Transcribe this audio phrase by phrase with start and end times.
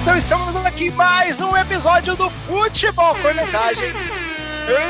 [0.00, 3.92] então estamos aqui mais um episódio do Futebol Cornetagem.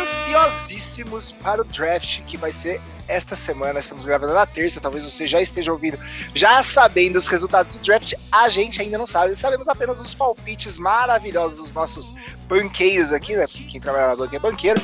[0.00, 3.80] Ansiosíssimos para o draft que vai ser esta semana.
[3.80, 5.98] Estamos gravando na terça, talvez você já esteja ouvindo,
[6.32, 8.14] já sabendo os resultados do draft.
[8.30, 12.14] A gente ainda não sabe, sabemos apenas os palpites maravilhosos dos nossos
[12.46, 13.46] banqueiros aqui, né?
[13.48, 14.80] Quem trabalha na banca é banqueiro.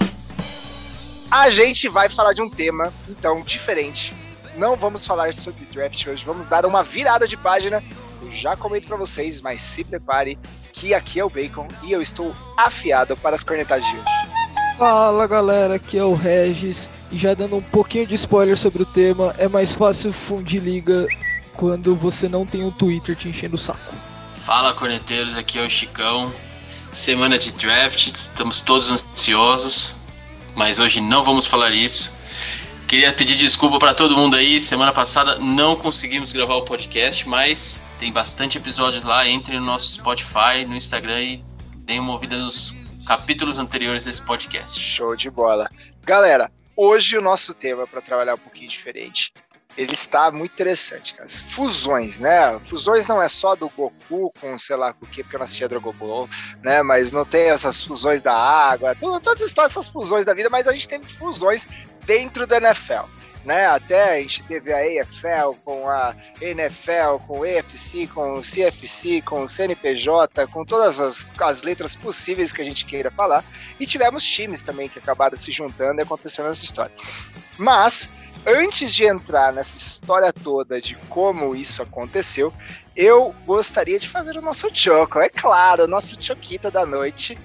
[1.30, 4.12] A gente vai falar de um tema, então, diferente.
[4.56, 7.80] Não vamos falar sobre draft hoje, vamos dar uma virada de página
[8.23, 10.38] eu já comento para vocês, mas se prepare
[10.73, 14.37] que aqui é o Bacon e eu estou afiado para as cornetadas de hoje.
[14.79, 18.87] Fala galera, aqui é o Regis e já dando um pouquinho de spoiler sobre o
[18.87, 21.07] tema, é mais fácil fundir liga
[21.55, 23.95] quando você não tem um Twitter te enchendo o saco.
[24.45, 26.33] Fala corneteiros, aqui é o Chicão.
[26.93, 29.95] Semana de draft, estamos todos ansiosos,
[30.55, 32.10] mas hoje não vamos falar isso.
[32.87, 34.60] Queria pedir desculpa para todo mundo aí.
[34.60, 39.27] Semana passada não conseguimos gravar o podcast, mas tem bastante episódios lá.
[39.27, 41.45] Entre no nosso Spotify, no Instagram e
[41.79, 42.75] deem uma ouvida nos
[43.07, 44.79] capítulos anteriores desse podcast.
[44.80, 45.69] Show de bola.
[46.02, 49.33] Galera, hoje o nosso tema para trabalhar um pouquinho diferente.
[49.77, 51.29] Ele está muito interessante, cara.
[51.29, 52.59] Fusões, né?
[52.65, 55.69] Fusões não é só do Goku com, sei lá, o que, porque eu não assistia
[55.69, 56.29] Dragon Ball,
[56.63, 56.83] né?
[56.83, 60.89] Mas não tem essas fusões da água, todas essas fusões da vida, mas a gente
[60.89, 61.69] tem fusões
[62.07, 63.05] dentro da NFL
[63.47, 63.66] né?
[63.66, 69.22] Até a gente teve a EFL com a NFL, com o EFC, com o CFC,
[69.22, 73.44] com o CNPJ, com todas as, as letras possíveis que a gente queira falar.
[73.78, 76.93] E tivemos times também que acabaram se juntando e acontecendo essa história.
[77.56, 78.12] Mas
[78.44, 82.53] antes de entrar nessa história toda de como isso aconteceu,
[82.97, 87.39] eu gostaria de fazer o nosso choco, é claro, o nosso choquita da noite,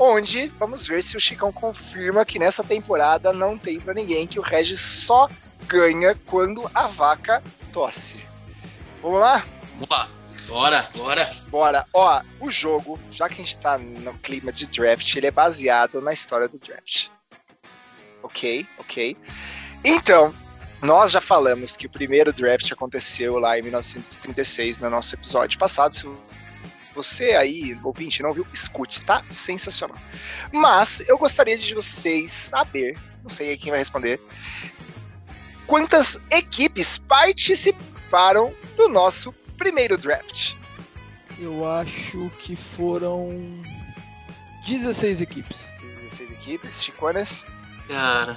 [0.00, 4.38] onde vamos ver se o Chicão confirma que nessa temporada não tem para ninguém, que
[4.38, 5.28] o Regis só
[5.66, 8.24] ganha quando a vaca tosse.
[9.02, 9.44] Vamos lá?
[9.74, 10.08] Vamos lá.
[10.48, 11.30] Bora, bora.
[11.48, 11.86] Bora.
[11.92, 16.00] Ó, o jogo, já que a gente tá no clima de draft, ele é baseado
[16.00, 17.08] na história do draft.
[18.22, 19.16] Ok, ok.
[19.84, 20.34] Então,
[20.82, 25.94] nós já falamos que o primeiro draft aconteceu lá em 1936, no nosso episódio passado.
[25.94, 26.08] Se
[26.94, 28.46] você aí, ouvinte, não viu?
[28.52, 29.24] Escute, tá?
[29.30, 29.98] Sensacional.
[30.52, 34.20] Mas eu gostaria de vocês saber, não sei quem vai responder,
[35.66, 40.54] quantas equipes participaram do nosso primeiro draft?
[41.38, 43.30] Eu acho que foram
[44.66, 45.66] 16 equipes.
[46.02, 47.46] 16 equipes, Chicones?
[47.88, 48.36] Cara,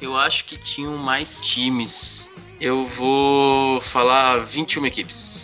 [0.00, 2.30] eu acho que tinham mais times.
[2.60, 5.39] Eu vou falar 21 equipes.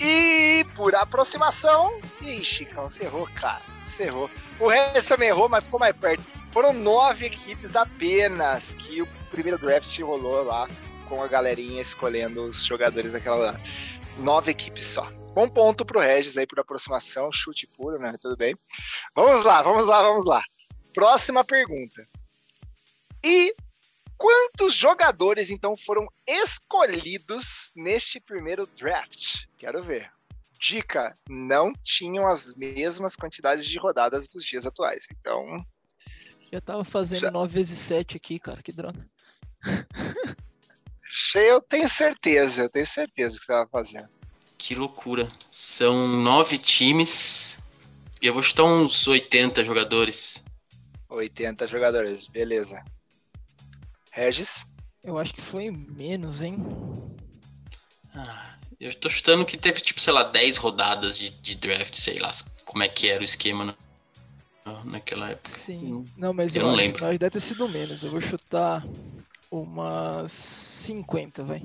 [0.00, 2.00] E por aproximação.
[2.22, 3.62] Ih, Chicão, você errou, cara.
[3.84, 4.30] Você errou.
[4.60, 6.22] O resto também errou, mas ficou mais perto.
[6.52, 10.68] Foram nove equipes apenas que o primeiro draft rolou lá
[11.08, 13.60] com a galerinha escolhendo os jogadores daquela lá.
[14.18, 15.10] Nove equipes só.
[15.36, 18.14] Um ponto pro Regis aí por aproximação, chute puro, né?
[18.20, 18.56] Tudo bem.
[19.14, 20.42] Vamos lá, vamos lá, vamos lá.
[20.94, 22.06] Próxima pergunta.
[23.22, 23.54] E
[24.18, 29.44] Quantos jogadores então foram escolhidos neste primeiro draft?
[29.56, 30.10] Quero ver.
[30.58, 35.06] Dica: não tinham as mesmas quantidades de rodadas dos dias atuais.
[35.12, 35.64] Então.
[36.50, 37.30] Eu tava fazendo já...
[37.30, 39.06] 9 vezes 7 aqui, cara, que droga.
[41.34, 44.08] Eu tenho certeza, eu tenho certeza que você tava fazendo.
[44.56, 45.28] Que loucura.
[45.52, 47.58] São nove times.
[48.22, 50.42] E eu vou chutar uns 80 jogadores.
[51.08, 52.82] 80 jogadores, beleza.
[54.16, 54.66] Regis?
[55.04, 56.56] Eu acho que foi menos, hein?
[58.14, 62.18] Ah, eu tô chutando que teve, tipo, sei lá, 10 rodadas de, de draft, sei
[62.18, 62.32] lá
[62.64, 63.76] como é que era o esquema
[64.84, 65.48] naquela época.
[65.48, 67.04] Sim, não, mas eu, eu não lembro.
[67.04, 68.02] Acho, deve ter sido menos.
[68.02, 68.82] Eu vou chutar
[69.50, 71.62] umas 50, vai.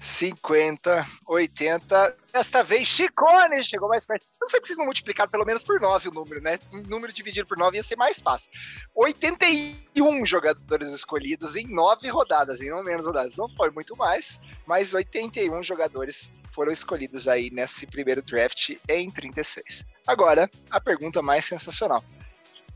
[0.00, 2.16] 50, 80.
[2.32, 4.26] Desta vez, Chicone chegou mais perto.
[4.40, 6.58] Não sei que vocês não multiplicaram pelo menos por 9 o número, né?
[6.72, 8.50] Um número dividido por 9 ia ser mais fácil.
[8.94, 13.36] 81 jogadores escolhidos em 9 rodadas, em não menos rodadas.
[13.36, 19.84] Não foi muito mais, mas 81 jogadores foram escolhidos aí nesse primeiro draft em 36.
[20.06, 22.04] Agora, a pergunta mais sensacional: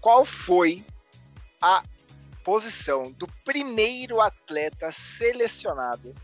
[0.00, 0.84] qual foi
[1.61, 1.84] a
[2.43, 6.14] posição do primeiro atleta selecionado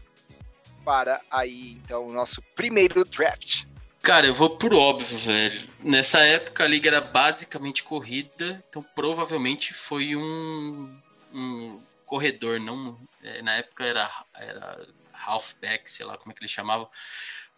[0.86, 3.64] para aí, então, o nosso primeiro draft?
[4.00, 5.68] Cara, eu vou por óbvio, velho.
[5.82, 10.96] Nessa época a liga era basicamente corrida, então provavelmente foi um,
[11.34, 12.96] um corredor, não.
[13.20, 16.88] É, na época era, era halfback, sei lá como é que eles chamavam,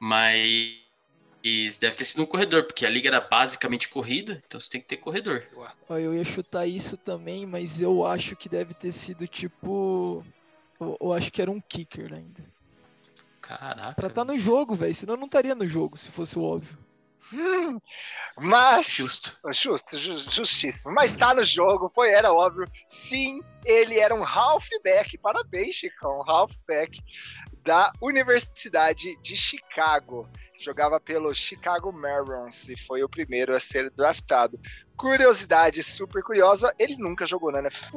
[0.00, 0.78] mas
[1.78, 4.86] deve ter sido um corredor, porque a liga era basicamente corrida, então você tem que
[4.86, 5.46] ter corredor.
[5.90, 10.24] Eu ia chutar isso também, mas eu acho que deve ter sido tipo.
[10.80, 12.57] Eu, eu acho que era um kicker ainda.
[13.48, 13.94] Caraca.
[13.94, 14.94] Pra estar tá no jogo, velho.
[14.94, 16.76] Senão não estaria no jogo, se fosse o óbvio.
[17.32, 17.78] Hum,
[18.36, 18.86] mas.
[18.86, 19.38] Justo.
[19.52, 20.94] Justo, justíssimo.
[20.94, 22.66] Mas tá no jogo, foi, era óbvio.
[22.88, 25.16] Sim, ele era um halfback.
[25.18, 26.22] Parabéns, Chicão.
[26.26, 27.00] Halfback
[27.64, 30.28] da Universidade de Chicago.
[30.58, 34.58] Jogava pelo Chicago Maroons e foi o primeiro a ser draftado.
[34.96, 37.96] Curiosidade super curiosa, ele nunca jogou na NFL.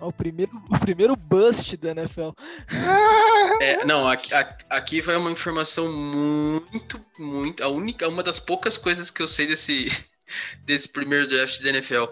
[0.00, 2.30] O primeiro, o primeiro bust da NFL.
[3.60, 4.30] É, não, aqui,
[4.68, 7.62] aqui vai uma informação muito, muito.
[7.62, 9.88] A única, uma das poucas coisas que eu sei desse,
[10.64, 12.04] desse primeiro draft da NFL.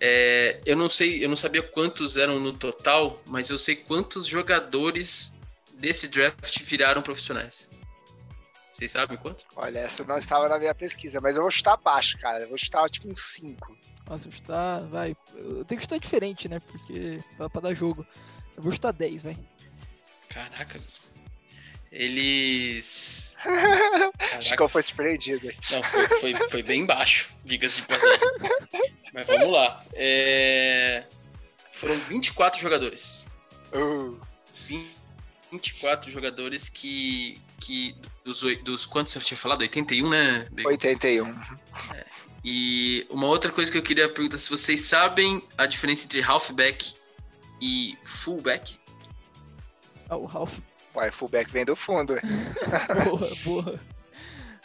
[0.00, 4.26] É, eu não sei, eu não sabia quantos eram no total, mas eu sei quantos
[4.26, 5.32] jogadores
[5.74, 7.68] desse draft viraram profissionais.
[8.72, 9.44] Vocês sabem quanto?
[9.56, 12.44] Olha, essa não estava na minha pesquisa, mas eu vou chutar baixo, cara.
[12.44, 13.76] Eu vou chutar tipo uns 5.
[14.08, 15.16] Nossa, eu chutar, vai.
[15.34, 16.60] Eu tenho que chutar diferente, né?
[16.60, 18.06] Porque pra, pra dar jogo.
[18.56, 19.36] Eu vou chutar 10, vai.
[20.38, 20.80] Caraca.
[21.90, 23.34] Eles.
[24.38, 25.52] Acho que eu fui surpreendido.
[25.72, 28.18] Não, foi, foi, foi bem baixo, diga-se de passagem.
[29.12, 29.84] Mas vamos lá.
[29.94, 31.04] É...
[31.72, 33.26] Foram 24 jogadores.
[33.72, 34.20] Uh.
[35.50, 37.40] 24 jogadores que.
[37.60, 39.62] que dos, dos quantos você tinha falado?
[39.62, 40.48] 81, né?
[40.64, 41.30] 81.
[41.94, 42.04] É.
[42.44, 46.94] E uma outra coisa que eu queria perguntar se vocês sabem a diferença entre halfback
[47.60, 48.78] e fullback.
[50.08, 50.58] Ah, o half.
[50.94, 52.14] Ué, fullback vem do fundo.
[53.04, 53.80] boa, boa.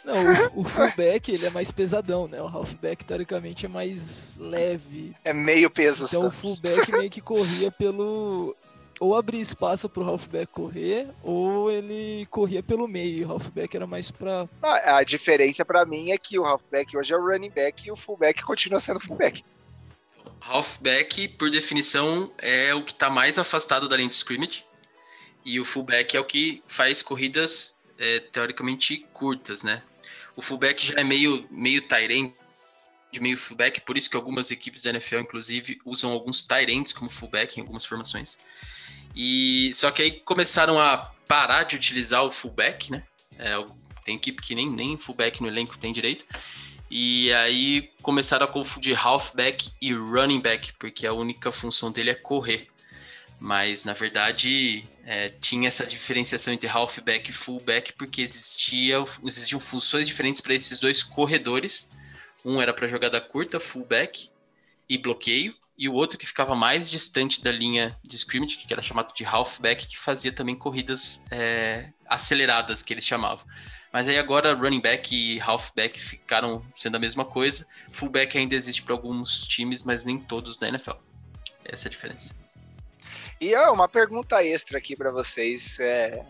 [0.04, 0.14] Não,
[0.54, 2.40] o, o, fullback ele é mais pesadão, né?
[2.40, 5.14] O halfback teoricamente é mais leve.
[5.24, 6.26] É meio peso então, só.
[6.26, 8.54] o fullback meio que corria pelo
[9.00, 13.18] ou abrir espaço para o halfback correr, ou ele corria pelo meio.
[13.18, 14.48] E o halfback era mais para.
[14.62, 17.90] Ah, a diferença para mim é que o halfback hoje é o running back e
[17.90, 19.42] o fullback continua sendo fullback.
[20.40, 24.64] Halfback, por definição, é o que está mais afastado da linha de scrimmage.
[25.44, 29.82] E o fullback é o que faz corridas é, teoricamente curtas, né?
[30.36, 32.32] O fullback já é meio, meio Tyrant,
[33.12, 37.10] de meio fullback, por isso que algumas equipes da NFL, inclusive, usam alguns Tyrants como
[37.10, 38.36] fullback em algumas formações.
[39.14, 43.04] E só que aí começaram a parar de utilizar o fullback, né?
[43.38, 43.54] É,
[44.04, 46.24] tem equipe que nem, nem fullback no elenco tem direito.
[46.90, 52.14] E aí começaram a confundir halfback e running back, porque a única função dele é
[52.14, 52.68] correr.
[53.44, 60.06] Mas na verdade é, tinha essa diferenciação entre halfback e fullback, porque existia, existiam funções
[60.06, 61.86] diferentes para esses dois corredores.
[62.42, 64.30] Um era para jogada curta, fullback
[64.88, 68.80] e bloqueio, e o outro que ficava mais distante da linha de scrimmage, que era
[68.80, 73.44] chamado de halfback, que fazia também corridas é, aceleradas, que eles chamavam.
[73.92, 77.66] Mas aí agora running back e halfback ficaram sendo a mesma coisa.
[77.92, 80.96] Fullback ainda existe para alguns times, mas nem todos na NFL.
[81.62, 82.43] Essa é a diferença.
[83.40, 85.78] E ó, uma pergunta extra aqui para vocês.
[85.80, 86.24] É...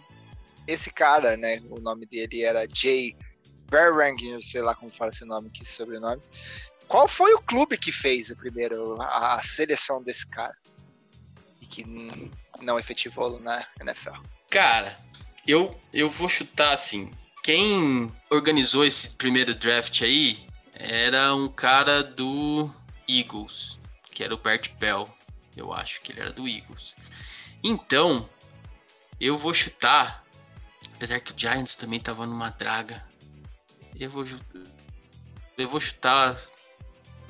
[0.66, 1.60] Esse cara, né?
[1.68, 3.14] O nome dele era Jay
[3.70, 6.22] Berrang, sei lá como fala esse nome aqui, sobrenome.
[6.88, 10.56] Qual foi o clube que fez o primeiro a, a seleção desse cara
[11.60, 11.84] e que
[12.60, 14.20] não efetivou na NFL?
[14.50, 14.96] Cara,
[15.46, 17.10] eu eu vou chutar assim.
[17.42, 22.70] Quem organizou esse primeiro draft aí era um cara do
[23.08, 23.78] Eagles,
[24.12, 25.08] que era o Bert Bell.
[25.56, 26.94] Eu acho que ele era do Eagles.
[27.62, 28.28] Então,
[29.20, 30.24] eu vou chutar,
[30.94, 33.04] apesar que o Giants também tava numa draga.
[33.98, 34.26] Eu vou
[35.56, 36.40] eu vou chutar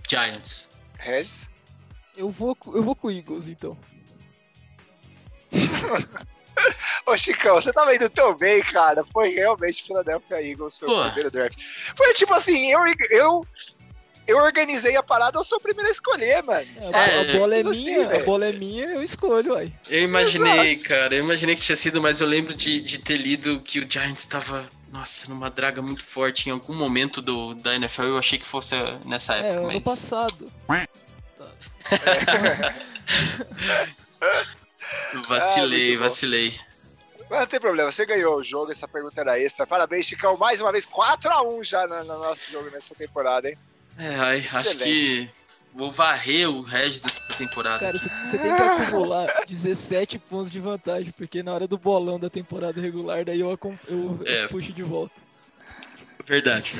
[0.08, 0.66] Giants.
[0.98, 1.50] Regis?
[2.16, 3.76] Eu vou, eu vou com o Eagles, então.
[7.06, 9.04] Ô, Chicão, você tava indo tão bem, cara.
[9.12, 11.00] Foi realmente Philadelphia Eagles, foi Pô.
[11.00, 11.60] o primeiro draft.
[11.96, 13.46] Foi tipo assim, eu, eu,
[14.26, 16.66] eu organizei a parada, eu sou o primeiro a escolher, mano.
[16.80, 19.72] É, é, a bola é assim, minha, a bola é minha, eu escolho, aí.
[19.88, 20.88] Eu imaginei, Exato.
[20.88, 23.90] cara, eu imaginei que tinha sido, mas eu lembro de, de ter lido que o
[23.90, 28.04] Giants tava nossa, numa draga muito forte em algum momento do, da NFL.
[28.04, 29.52] Eu achei que fosse nessa época.
[29.52, 29.82] É, ano mas...
[29.82, 30.52] passado.
[35.28, 36.58] vacilei, ah, vacilei.
[37.28, 39.66] Mas não tem problema, você ganhou o jogo, essa pergunta era extra.
[39.66, 43.58] Parabéns, Chicão, mais uma vez, 4x1 já no, no nosso jogo nessa temporada, hein?
[43.98, 45.30] É, ai, acho que
[45.72, 47.80] vou varrer o Regis dessa temporada.
[47.80, 52.30] Cara, você tem que acumular 17 pontos de vantagem, porque na hora do bolão da
[52.30, 53.50] temporada regular, daí eu,
[53.88, 54.44] eu, é.
[54.44, 55.14] eu puxo de volta.
[56.24, 56.74] Verdade.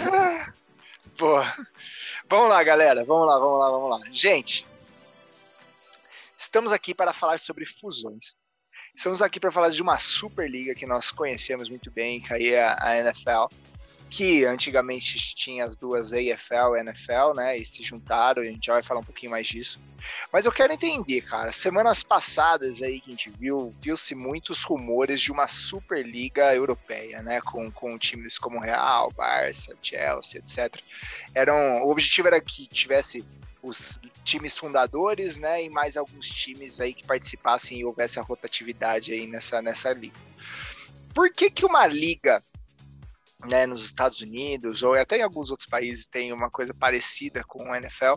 [1.19, 1.55] Boa.
[2.29, 3.05] Vamos lá, galera.
[3.05, 4.01] Vamos lá, vamos lá, vamos lá.
[4.13, 4.67] Gente,
[6.37, 8.35] estamos aqui para falar sobre fusões.
[8.97, 12.65] Estamos aqui para falar de uma Superliga que nós conhecemos muito bem, que aí é
[12.79, 13.47] a NFL
[14.15, 17.59] que antigamente tinha as duas AFL e NFL, né?
[17.59, 19.83] E se juntaram, a gente já vai falar um pouquinho mais disso.
[20.33, 25.21] Mas eu quero entender, cara, semanas passadas aí que a gente viu, viu-se muitos rumores
[25.21, 27.41] de uma Superliga Europeia, né?
[27.41, 30.81] Com, com times como Real, Barça, Chelsea, etc.
[31.35, 33.27] Eram, o objetivo era que tivesse
[33.61, 35.65] os times fundadores, né?
[35.65, 40.21] E mais alguns times aí que participassem e houvesse a rotatividade aí nessa, nessa liga.
[41.13, 42.41] Por que, que uma liga
[43.51, 47.71] né, nos Estados Unidos ou até em alguns outros países tem uma coisa parecida com
[47.71, 48.15] o NFL.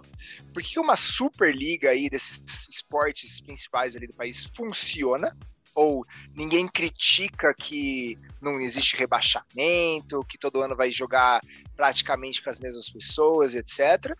[0.53, 5.35] Por que uma superliga aí desses esportes principais ali do país funciona?
[5.75, 6.03] Ou
[6.33, 11.39] ninguém critica que não existe rebaixamento, que todo ano vai jogar
[11.75, 14.15] praticamente com as mesmas pessoas, etc.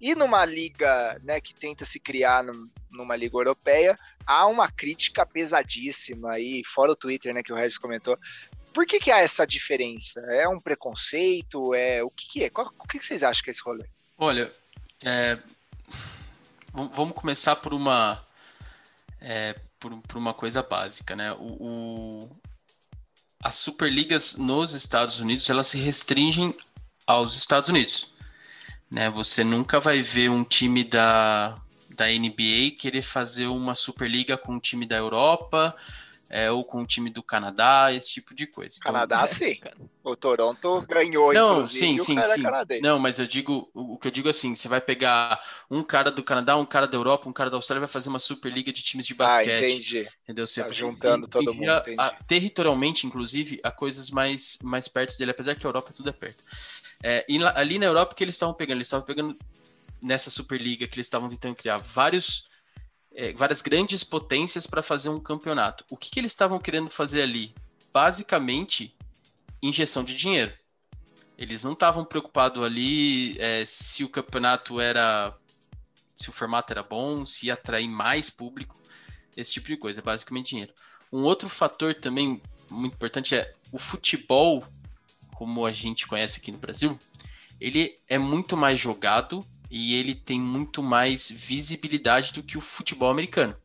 [0.00, 2.44] E numa liga né, que tenta se criar
[2.90, 7.78] numa liga europeia, há uma crítica pesadíssima aí, fora o Twitter, né, que o Regis
[7.78, 8.18] comentou,
[8.72, 10.20] por que, que há essa diferença?
[10.30, 11.74] É um preconceito?
[11.74, 12.50] É o que, que é?
[12.50, 13.84] Qual, o que, que vocês acham que é esse rolê?
[14.18, 14.50] Olha,
[15.04, 15.38] é,
[16.72, 18.24] vamos começar por uma
[19.20, 21.32] é, por, por, uma coisa básica, né?
[21.32, 22.36] O, o,
[23.42, 26.54] as superligas nos Estados Unidos elas se restringem
[27.06, 28.08] aos Estados Unidos,
[28.90, 29.10] né?
[29.10, 31.58] Você nunca vai ver um time da
[31.90, 35.76] da NBA querer fazer uma superliga com um time da Europa
[36.32, 38.74] é, ou com o time do Canadá, esse tipo de coisa.
[38.78, 39.60] Então, Canadá, é, sim.
[40.02, 42.80] O Toronto ganhou, não, inclusive, sim, sim, sim.
[42.80, 45.38] Não, mas eu digo, o que eu digo assim, você vai pegar
[45.70, 48.18] um cara do Canadá, um cara da Europa, um cara da Austrália, vai fazer uma
[48.18, 49.50] superliga de times de ah, basquete.
[49.50, 50.08] Ah, entendi.
[50.24, 50.46] Entendeu?
[50.46, 55.32] Você tá juntando todo mundo, a, a, territorialmente, inclusive, a coisas mais, mais perto dele,
[55.32, 56.42] apesar que a Europa tudo é perto.
[57.02, 58.78] É, e ali na Europa, o que eles estavam pegando?
[58.78, 59.36] Eles estavam pegando
[60.00, 62.50] nessa Superliga que eles estavam tentando criar vários
[63.14, 65.84] é, várias grandes potências para fazer um campeonato.
[65.90, 67.54] O que, que eles estavam querendo fazer ali?
[67.92, 68.96] Basicamente,
[69.62, 70.52] injeção de dinheiro.
[71.36, 75.36] Eles não estavam preocupados ali é, se o campeonato era.
[76.16, 78.80] se o formato era bom, se ia atrair mais público,
[79.36, 80.72] esse tipo de coisa, é basicamente dinheiro.
[81.12, 82.40] Um outro fator também
[82.70, 84.64] muito importante é o futebol,
[85.34, 86.98] como a gente conhece aqui no Brasil,
[87.60, 93.10] ele é muito mais jogado e ele tem muito mais visibilidade do que o futebol
[93.10, 93.56] americano,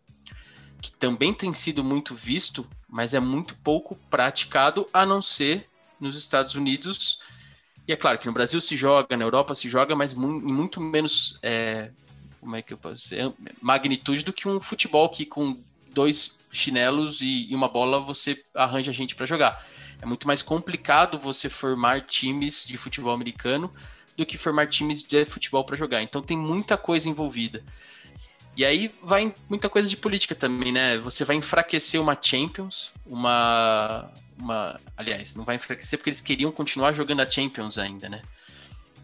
[0.81, 5.67] que também tem sido muito visto, mas é muito pouco praticado, a não ser
[5.99, 7.19] nos Estados Unidos.
[7.85, 10.79] E é claro que no Brasil se joga, na Europa se joga, mas em muito
[10.79, 11.91] menos é,
[12.39, 15.61] como é que eu posso dizer, magnitude do que um futebol que com
[15.93, 19.61] dois chinelos e, e uma bola você arranja gente para jogar.
[20.01, 23.73] É muito mais complicado você formar times de futebol americano
[24.17, 26.01] do que formar times de futebol para jogar.
[26.01, 27.63] Então tem muita coisa envolvida.
[28.57, 30.97] E aí vai muita coisa de política também, né?
[30.97, 34.11] Você vai enfraquecer uma Champions, uma.
[34.35, 38.23] uma aliás, não vai enfraquecer porque eles queriam continuar jogando a Champions ainda, né?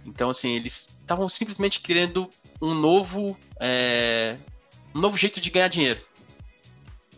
[0.04, 2.28] Então, assim, eles estavam simplesmente querendo
[2.60, 3.38] um novo.
[3.60, 4.38] É,
[4.94, 6.02] um novo jeito de ganhar dinheiro.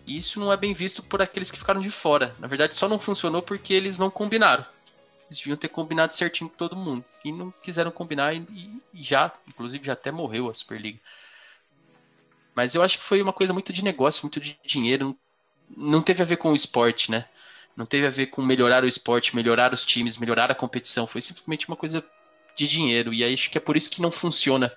[0.06, 2.34] E isso não é bem visto por aqueles que ficaram de fora.
[2.40, 4.66] Na verdade, só não funcionou porque eles não combinaram.
[5.28, 7.04] Eles deviam ter combinado certinho com todo mundo.
[7.24, 11.00] E não quiseram combinar e, e já, inclusive, já até morreu a Superliga.
[12.56, 15.18] Mas eu acho que foi uma coisa muito de negócio, muito de dinheiro.
[15.76, 17.26] Não teve a ver com o esporte, né?
[17.76, 21.06] Não teve a ver com melhorar o esporte, melhorar os times, melhorar a competição.
[21.06, 22.04] Foi simplesmente uma coisa
[22.56, 23.14] de dinheiro.
[23.14, 24.72] E aí acho que é por isso que não funciona.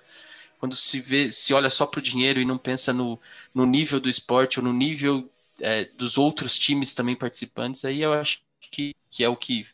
[0.59, 3.17] Quando se vê, se olha só para o dinheiro e não pensa no,
[3.53, 5.29] no nível do esporte ou no nível
[5.61, 9.65] é, dos outros times também participantes, aí eu acho que, que é o que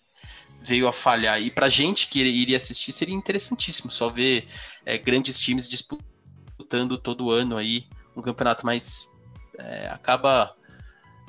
[0.66, 1.42] veio a falhar.
[1.42, 4.48] E pra gente que iria assistir, seria interessantíssimo só ver
[4.86, 9.14] é, grandes times disputando todo ano aí um campeonato, mas
[9.60, 10.56] é, acaba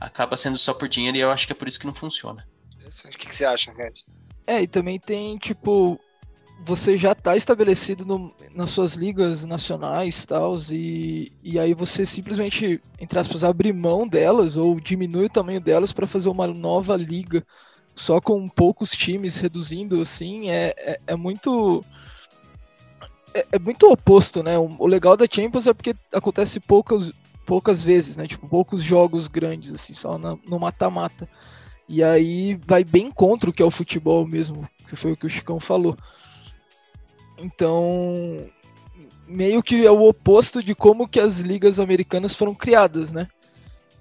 [0.01, 2.47] acaba sendo só por dinheiro e eu acho que é por isso que não funciona.
[2.85, 4.11] O que, que você acha, Regis?
[4.47, 5.99] É, e também tem, tipo,
[6.65, 12.81] você já está estabelecido no, nas suas ligas nacionais tals, e, e aí você simplesmente,
[13.01, 17.45] entre aspas, abre mão delas ou diminui o tamanho delas para fazer uma nova liga
[17.97, 21.83] só com poucos times reduzindo assim, é, é, é muito.
[23.35, 24.59] É, é, muito oposto, né?
[24.59, 27.11] O, o, legal da Champions é porque acontece poucas,
[27.47, 28.27] poucas vezes, né?
[28.27, 31.29] Tipo, poucos jogos grandes, assim, só na, no mata-mata.
[31.89, 35.27] E aí vai bem contra o que é o futebol mesmo, que foi o que
[35.27, 35.97] o Chicão falou.
[37.39, 38.47] Então,
[39.27, 43.27] meio que é o oposto de como que as ligas americanas foram criadas, né?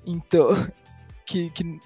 [0.05, 0.49] Então,
[1.25, 1.79] que, que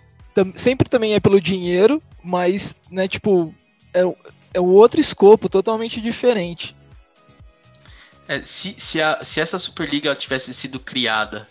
[0.55, 3.53] sempre também é pelo dinheiro, mas, né, tipo,
[3.93, 4.01] é,
[4.53, 6.75] é um outro escopo totalmente diferente.
[8.27, 11.47] É, se, se, a, se essa Superliga tivesse sido criada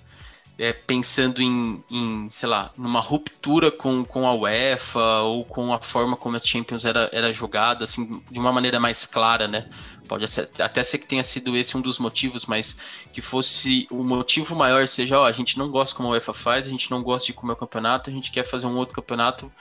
[0.58, 5.80] é, pensando em, em, sei lá, numa ruptura com, com a UEFA ou com a
[5.80, 9.70] forma como a Champions era, era jogada, assim, de uma maneira mais clara, né?
[10.08, 10.24] Pode
[10.58, 12.76] até ser que tenha sido esse um dos motivos, mas
[13.12, 16.66] que fosse o motivo maior seja, ó, a gente não gosta como a UEFA faz,
[16.66, 18.96] a gente não gosta de como é o campeonato, a gente quer fazer um outro
[18.96, 19.52] campeonato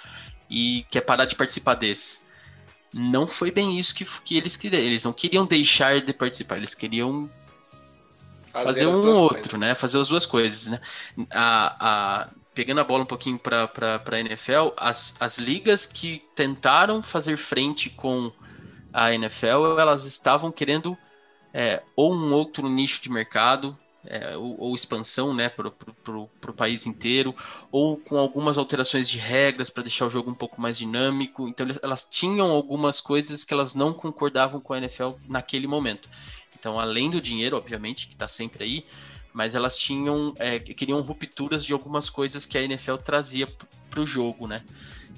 [0.49, 2.21] e quer parar de participar desse.
[2.91, 4.81] Não foi bem isso que, que eles queriam.
[4.81, 7.29] Eles não queriam deixar de participar, eles queriam
[8.63, 9.59] fazer, fazer um outro, coisas.
[9.59, 9.75] né?
[9.75, 10.81] Fazer as duas coisas, né?
[11.31, 13.69] A, a, pegando a bola um pouquinho para
[14.05, 18.31] a NFL, as, as ligas que tentaram fazer frente com
[18.91, 20.97] a NFL, elas estavam querendo
[21.53, 26.87] é, ou um outro nicho de mercado, é, ou, ou, expansão né, para o país
[26.87, 27.35] inteiro,
[27.71, 31.47] ou com algumas alterações de regras para deixar o jogo um pouco mais dinâmico.
[31.47, 36.09] Então, elas tinham algumas coisas que elas não concordavam com a NFL naquele momento.
[36.67, 38.85] Então, além do dinheiro, obviamente, que está sempre aí,
[39.31, 43.47] mas elas tinham, é, queriam rupturas de algumas coisas que a NFL trazia
[43.89, 44.65] para o jogo, né?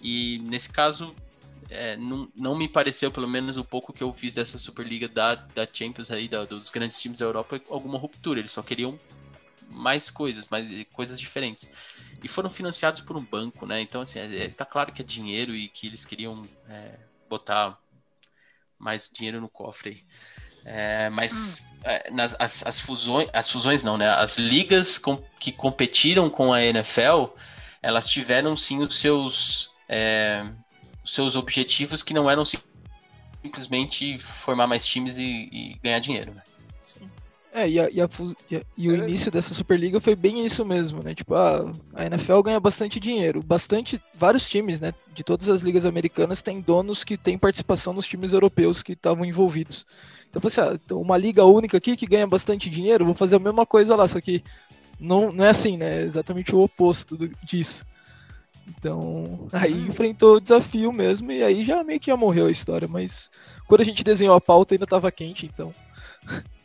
[0.03, 1.15] E nesse caso,
[1.67, 5.33] é, não, não me pareceu, pelo menos o pouco que eu fiz dessa Superliga da,
[5.33, 8.39] da Champions aí, da, dos grandes times da Europa, alguma ruptura.
[8.39, 8.99] Eles só queriam
[9.71, 11.67] mais coisas, mais coisas diferentes.
[12.23, 13.81] E foram financiados por um banco, né?
[13.81, 17.75] Então, assim, é, é tá claro que é dinheiro e que eles queriam é, botar
[18.77, 20.03] mais dinheiro no cofre aí.
[20.65, 21.79] É, mas hum.
[21.83, 24.09] é, nas, as, as, fusões, as fusões não, né?
[24.09, 27.25] As ligas com, que competiram com a NFL,
[27.81, 30.45] elas tiveram sim os seus, é,
[31.03, 32.43] os seus objetivos que não eram
[33.41, 36.33] simplesmente formar mais times e, e ganhar dinheiro.
[36.33, 36.41] Né?
[37.51, 38.09] É, e, a, e, a,
[38.49, 38.97] e, a, e, o é.
[38.99, 41.15] início dessa Superliga foi bem isso mesmo, né?
[41.15, 43.41] Tipo, a, a NFL ganha bastante dinheiro.
[43.41, 44.93] Bastante, vários times, né?
[45.13, 49.25] De todas as ligas americanas têm donos que têm participação nos times europeus que estavam
[49.25, 49.85] envolvidos.
[50.29, 53.39] Então, você, ah, então, uma liga única aqui que ganha bastante dinheiro, vou fazer a
[53.39, 54.43] mesma coisa lá, só que
[54.99, 56.01] não, não é assim, né?
[56.01, 57.83] É exatamente o oposto do, disso.
[58.67, 59.87] Então, aí hum.
[59.87, 63.31] enfrentou o desafio mesmo, e aí já meio que já morreu a história, mas
[63.67, 65.71] quando a gente desenhou a pauta ainda estava quente, então.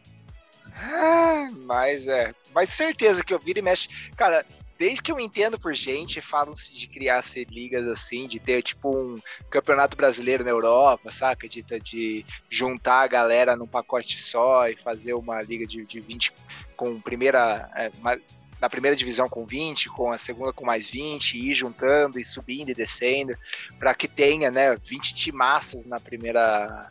[0.84, 2.34] Ah, mas é.
[2.54, 4.10] Mas certeza que eu viro e mexe.
[4.16, 4.44] Cara,
[4.78, 8.94] desde que eu entendo por gente, falam-se de criar ser ligas assim, de ter tipo
[8.94, 9.16] um
[9.50, 11.48] campeonato brasileiro na Europa, saca?
[11.48, 16.32] De, de juntar a galera num pacote só e fazer uma liga de, de 20
[16.76, 17.70] com primeira.
[17.74, 18.18] É, uma,
[18.60, 22.24] na primeira divisão com 20, com a segunda com mais 20, e ir juntando e
[22.24, 23.36] subindo e descendo,
[23.78, 26.90] para que tenha né, 20 timaças na primeira.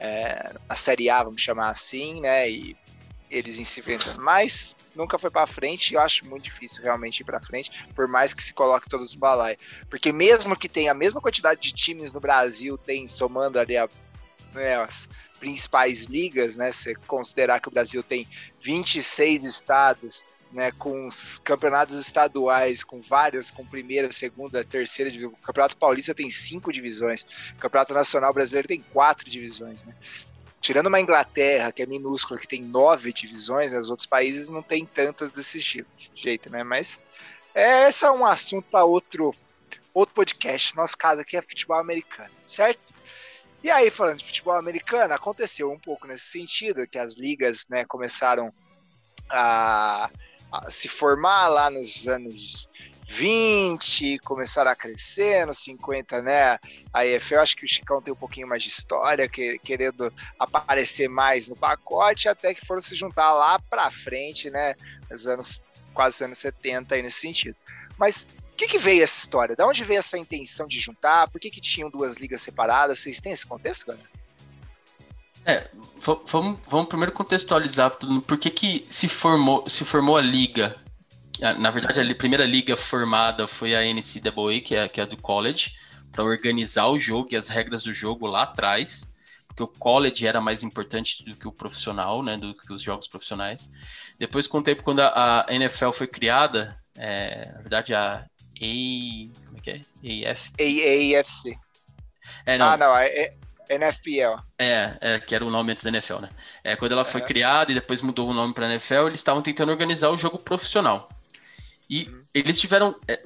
[0.00, 2.50] É, Série A, vamos chamar assim, né?
[2.50, 2.76] E
[3.32, 4.20] eles em se enfrentando.
[4.20, 8.06] Mas nunca foi para frente e eu acho muito difícil realmente ir para frente, por
[8.06, 9.56] mais que se coloque todos os balai.
[9.88, 13.88] Porque mesmo que tenha a mesma quantidade de times no Brasil, tem somando ali a,
[14.54, 15.08] né, as
[15.40, 16.70] principais ligas, né?
[16.70, 18.28] Se considerar que o Brasil tem
[18.60, 25.32] 26 estados, né, com os campeonatos estaduais, com várias, com primeira, segunda, terceira divisão.
[25.32, 29.94] O Campeonato Paulista tem cinco divisões, o Campeonato Nacional Brasileiro tem quatro divisões, né?
[30.62, 34.62] Tirando uma Inglaterra, que é minúscula, que tem nove divisões, né, os outros países não
[34.62, 35.58] tem tantas desse
[36.14, 36.62] jeito, né?
[36.62, 37.00] Mas
[37.52, 39.34] é, esse é um assunto para outro,
[39.92, 40.74] outro podcast.
[40.76, 42.80] Nosso caso aqui é futebol americano, certo?
[43.62, 47.84] E aí, falando de futebol americano, aconteceu um pouco nesse sentido, que as ligas né,
[47.84, 48.52] começaram
[49.30, 50.08] a,
[50.50, 52.68] a se formar lá nos anos
[53.12, 56.58] 20, começaram a crescer, nos 50, né?
[56.92, 61.08] A EFL, acho que o Chicão tem um pouquinho mais de história, que, querendo aparecer
[61.08, 64.74] mais no pacote, até que foram se juntar lá pra frente, né?
[65.10, 67.56] Nos anos, quase anos 70 aí nesse sentido.
[67.98, 69.54] Mas o que, que, veio essa história?
[69.54, 71.28] Da onde veio essa intenção de juntar?
[71.30, 72.98] Por que, que tinham duas ligas separadas?
[72.98, 74.08] Vocês têm esse contexto, galera?
[75.44, 75.68] É,
[76.00, 80.81] vamos, vamos primeiro contextualizar por que, que se, formou, se formou a liga
[81.58, 85.72] na verdade, a primeira liga formada foi a NCAA, que é, que é do college,
[86.12, 89.10] para organizar o jogo e as regras do jogo lá atrás,
[89.48, 93.08] porque o college era mais importante do que o profissional, né, do que os jogos
[93.08, 93.70] profissionais.
[94.18, 98.26] Depois, com o tempo, quando a, a NFL foi criada, é, na verdade, a A...
[99.46, 100.30] como é que é?
[100.30, 100.52] AF...
[100.60, 101.58] AAFC.
[102.46, 102.66] É, não.
[102.66, 103.32] Ah, não, é,
[103.68, 104.40] NFPL.
[104.58, 106.30] É, é, que era o nome antes da NFL, né?
[106.62, 109.72] É, quando ela foi criada e depois mudou o nome para NFL, eles estavam tentando
[109.72, 111.08] organizar o jogo profissional.
[111.88, 112.24] E uhum.
[112.34, 112.98] eles tiveram.
[113.08, 113.22] É,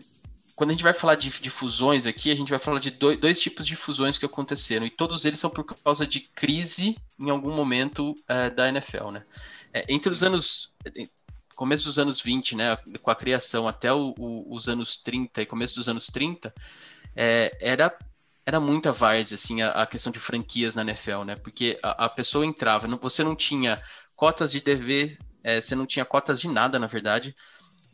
[0.55, 3.21] quando a gente vai falar de, de, fusões aqui, a gente vai falar de dois,
[3.21, 4.87] dois, tipos de fusões que aconteceram.
[4.87, 9.25] E todos eles são por causa de crise em algum momento é, da NFL, né?
[9.73, 10.73] É, entre os anos.
[11.55, 12.77] Começo dos anos 20, né?
[13.03, 16.53] Com a criação até o, o, os anos 30 e começo dos anos 30,
[17.15, 17.97] é, era
[18.49, 21.35] era muita várzea, assim, a, a, questão de franquias na NFL, né?
[21.35, 23.83] Porque a, a pessoa entrava, não, você não tinha
[24.15, 27.35] cotas de TV, é, você não tinha cotas de nada, na verdade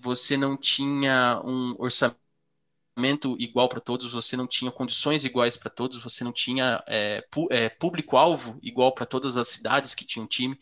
[0.03, 6.03] você não tinha um orçamento igual para todos, você não tinha condições iguais para todos,
[6.03, 10.59] você não tinha é, é, público-alvo igual para todas as cidades que tinham time.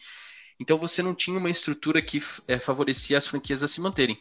[0.61, 4.17] Então você não tinha uma estrutura que é, favorecia as franquias a se manterem.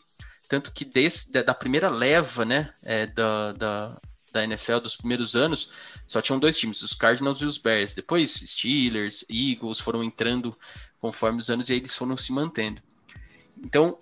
[0.47, 4.01] Tanto que desde da primeira leva né, é, da, da,
[4.31, 5.69] da NFL dos primeiros anos,
[6.07, 7.93] só tinham dois times, os Cardinals e os Bears.
[7.93, 10.57] Depois Steelers, Eagles foram entrando
[10.99, 12.81] conforme os anos e aí eles foram se mantendo.
[13.57, 13.99] Então,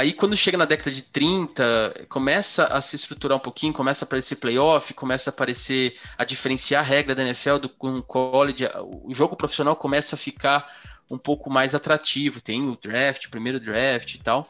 [0.00, 4.06] aí quando chega na década de 30, começa a se estruturar um pouquinho, começa a
[4.06, 8.66] aparecer playoff, começa a aparecer a diferenciar a regra da NFL do com college,
[9.04, 10.68] o jogo profissional começa a ficar
[11.10, 14.48] um pouco mais atrativo, tem o draft, o primeiro draft e tal.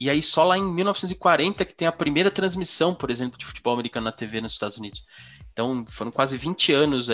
[0.00, 3.74] E aí só lá em 1940 que tem a primeira transmissão, por exemplo, de futebol
[3.74, 5.04] americano na TV nos Estados Unidos.
[5.52, 7.10] Então foram quase 20 anos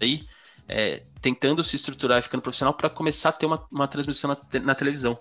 [0.00, 0.24] aí
[0.68, 4.60] é, tentando se estruturar e ficando profissional para começar a ter uma, uma transmissão na,
[4.60, 5.18] na, televisão.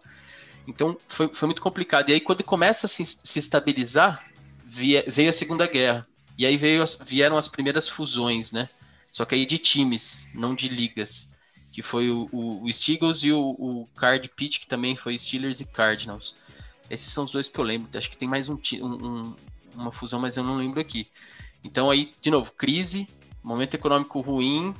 [0.69, 2.09] Então foi, foi muito complicado.
[2.09, 4.23] E aí quando começa a se, se estabilizar,
[4.63, 6.07] via, veio a Segunda Guerra.
[6.37, 8.69] E aí veio as, vieram as primeiras fusões, né?
[9.11, 11.27] Só que aí de times, não de ligas.
[11.71, 15.59] Que foi o, o, o Steelers e o, o Card Pitch, que também foi Steelers
[15.59, 16.35] e Cardinals.
[16.89, 17.89] Esses são os dois que eu lembro.
[17.97, 19.35] Acho que tem mais um, um,
[19.75, 21.07] uma fusão, mas eu não lembro aqui.
[21.63, 23.07] Então aí, de novo, crise,
[23.43, 24.73] momento econômico ruim,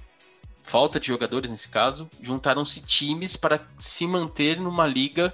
[0.64, 5.34] falta de jogadores nesse caso, juntaram-se times para se manter numa liga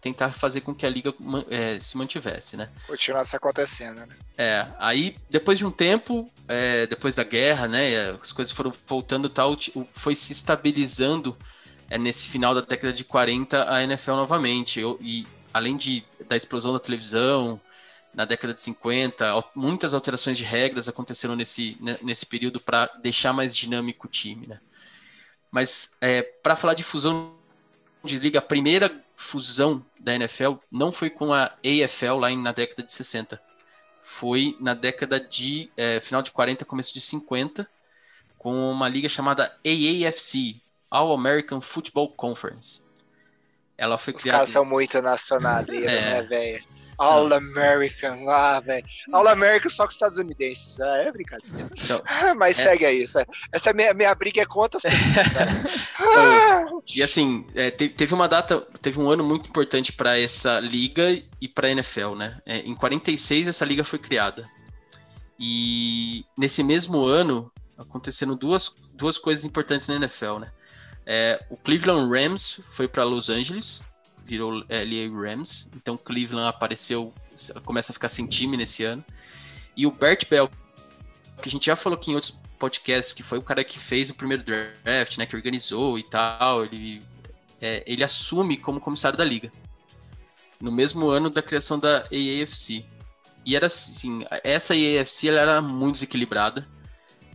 [0.00, 1.12] tentar fazer com que a liga
[1.50, 2.70] é, se mantivesse, né?
[2.86, 4.16] Continuasse acontecendo, né?
[4.36, 9.28] É, aí depois de um tempo, é, depois da guerra, né, as coisas foram voltando
[9.28, 9.56] tal,
[9.92, 11.36] foi se estabilizando
[11.88, 14.80] é, nesse final da década de 40 a NFL novamente.
[14.80, 17.60] Eu, e além de, da explosão da televisão,
[18.14, 23.32] na década de 50, muitas alterações de regras aconteceram nesse, né, nesse período para deixar
[23.32, 24.60] mais dinâmico o time, né?
[25.50, 27.34] Mas é, para falar de fusão
[28.04, 32.82] de liga, a primeira fusão da NFL não foi com a AFL lá na década
[32.82, 33.40] de 60.
[34.04, 37.68] Foi na década de é, final de 40, começo de 50,
[38.38, 42.80] com uma liga chamada AAFC, All American Football Conference.
[43.76, 44.36] Ela foi Os criada.
[44.36, 46.00] Os caras são muito nacionalistas, é.
[46.00, 46.64] né, velho?
[46.98, 48.84] All American, ah, velho.
[49.12, 50.80] All American só com estadunidenses.
[50.80, 51.68] Ah, é brincadeira.
[51.76, 52.02] Então,
[52.36, 52.62] Mas é...
[52.62, 53.02] segue aí.
[53.02, 55.86] Essa, essa minha, minha briga é contra as pessoas.
[56.16, 56.70] Né?
[56.94, 61.48] e assim, é, teve uma data, teve um ano muito importante para essa liga e
[61.48, 62.40] para a NFL, né?
[62.46, 64.48] É, em 46 essa liga foi criada.
[65.38, 70.52] E nesse mesmo ano aconteceram duas, duas coisas importantes na NFL, né?
[71.04, 73.80] É, o Cleveland Rams foi para Los Angeles,
[74.26, 75.68] virou LA Rams.
[75.74, 77.14] Então Cleveland apareceu,
[77.64, 79.04] começa a ficar sem time nesse ano.
[79.76, 80.50] E o Bert Bell,
[81.40, 84.10] que a gente já falou aqui em outros podcasts, que foi o cara que fez
[84.10, 87.02] o primeiro draft, né, que organizou e tal, ele,
[87.60, 89.52] é, ele assume como comissário da liga.
[90.60, 92.84] No mesmo ano da criação da AAFC.
[93.44, 96.66] E era assim, essa AAFC ela era muito desequilibrada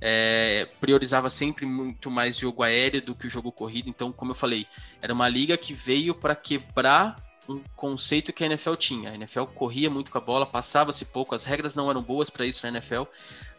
[0.01, 3.87] é, priorizava sempre muito mais jogo aéreo do que o jogo corrido.
[3.87, 4.65] Então, como eu falei,
[5.01, 7.15] era uma liga que veio para quebrar
[7.47, 9.11] um conceito que a NFL tinha.
[9.11, 12.45] A NFL corria muito com a bola, passava-se pouco, as regras não eram boas para
[12.45, 13.03] isso na NFL.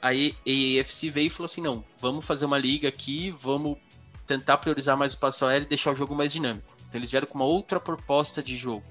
[0.01, 3.79] Aí a AFC veio e falou assim: não, vamos fazer uma liga aqui, vamos
[4.27, 6.73] tentar priorizar mais o passo aéreo e deixar o jogo mais dinâmico.
[6.89, 8.85] Então eles vieram com uma outra proposta de jogo.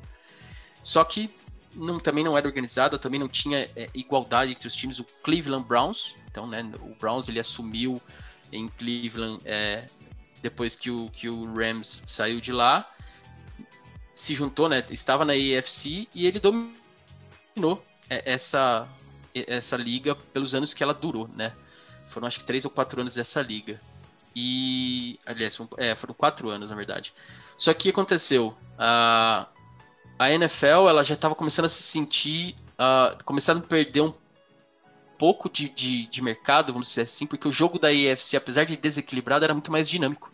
[0.81, 1.29] Só que
[1.75, 4.99] não, também não era organizada, também não tinha é, igualdade entre os times.
[4.99, 8.01] O Cleveland Browns, então, né, o Browns ele assumiu
[8.51, 9.85] em Cleveland é,
[10.41, 12.89] depois que o, que o Rams saiu de lá,
[14.15, 18.87] se juntou, né, estava na AFC e ele dominou é, essa,
[19.33, 21.53] essa liga pelos anos que ela durou, né?
[22.07, 23.79] Foram acho que três ou quatro anos dessa liga.
[24.35, 27.13] E, aliás, foram, é, foram quatro anos, na verdade.
[27.57, 28.55] Só que aconteceu?
[28.77, 29.47] A,
[30.19, 34.13] a NFL ela já estava começando a se sentir, uh, começando a perder um
[35.21, 38.75] pouco de, de, de, mercado, vamos dizer assim, porque o jogo da EFC, apesar de
[38.75, 40.33] desequilibrado, era muito mais dinâmico.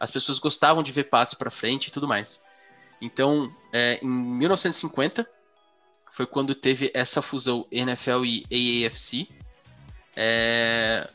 [0.00, 2.40] As pessoas gostavam de ver passe para frente e tudo mais.
[3.00, 5.24] Então, é, em 1950,
[6.10, 9.28] foi quando teve essa fusão NFL e AAFC.
[10.16, 11.08] É...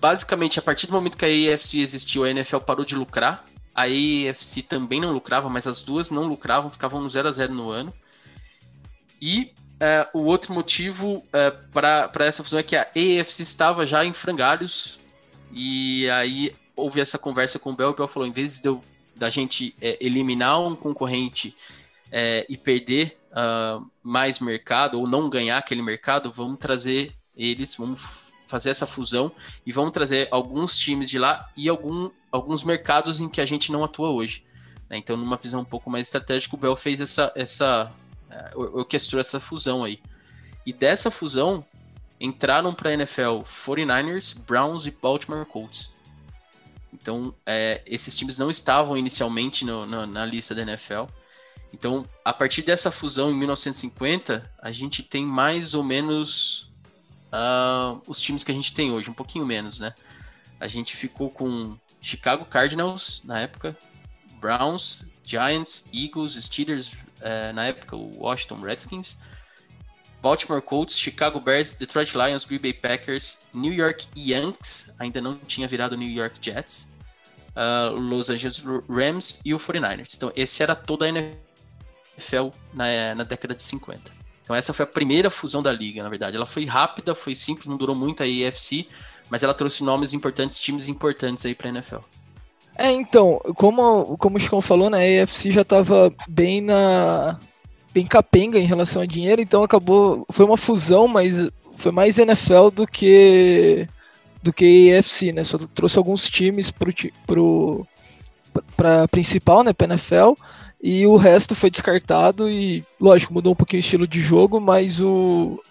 [0.00, 3.44] Basicamente, a partir do momento que a AAFC existiu, a NFL parou de lucrar.
[3.72, 7.54] A AAFC também não lucrava, mas as duas não lucravam, ficavam no 0 a 0
[7.54, 7.94] no ano.
[9.20, 14.04] E é, o outro motivo é, para essa fusão é que a AFC estava já
[14.04, 15.00] em frangalhos
[15.52, 18.80] e aí houve essa conversa com o Bel, o Bel falou, em vez de eu,
[19.16, 21.52] da gente é, eliminar um concorrente
[22.12, 28.00] é, e perder uh, mais mercado ou não ganhar aquele mercado, vamos trazer eles, vamos
[28.46, 29.32] fazer essa fusão
[29.66, 33.72] e vamos trazer alguns times de lá e algum, alguns mercados em que a gente
[33.72, 34.44] não atua hoje.
[34.88, 34.98] Né?
[34.98, 37.92] Então, numa visão um pouco mais estratégica, o Bell fez essa, essa
[38.54, 40.00] orquestrou essa fusão aí.
[40.64, 41.64] E dessa fusão
[42.20, 45.90] entraram para a NFL 49ers, Browns e Baltimore Colts.
[46.92, 51.06] Então, é, esses times não estavam inicialmente no, no, na lista da NFL.
[51.72, 56.70] Então, a partir dessa fusão em 1950, a gente tem mais ou menos
[57.32, 59.94] uh, os times que a gente tem hoje, um pouquinho menos, né?
[60.60, 63.76] A gente ficou com Chicago Cardinals na época,
[64.38, 66.90] Browns, Giants, Eagles, Steelers,
[67.22, 69.16] uh, na época o Washington Redskins,
[70.20, 75.66] Baltimore Colts, Chicago Bears, Detroit Lions, Green Bay Packers, New York Yankees, ainda não tinha
[75.66, 76.86] virado New York Jets,
[77.56, 80.14] uh, Los Angeles Rams e o 49ers.
[80.14, 84.12] Então, esse era toda a NFL na, na década de 50.
[84.42, 86.36] Então, essa foi a primeira fusão da liga, na verdade.
[86.36, 88.88] Ela foi rápida, foi simples, não durou muito a EFC,
[89.28, 92.00] mas ela trouxe nomes importantes, times importantes aí para a NFL.
[92.76, 97.38] É, então, como, como o Chicão falou, né, a EFC já estava bem na,
[97.92, 100.26] bem capenga em relação a dinheiro, então acabou.
[100.30, 103.86] Foi uma fusão, mas foi mais NFL do que
[104.42, 105.44] do que EFC, né?
[105.44, 106.92] Só trouxe alguns times pro,
[107.26, 107.86] pro,
[108.76, 109.72] pra principal, né?
[109.72, 110.32] Pra NFL,
[110.82, 115.00] e o resto foi descartado e, lógico, mudou um pouquinho o estilo de jogo, mas
[115.00, 115.62] o,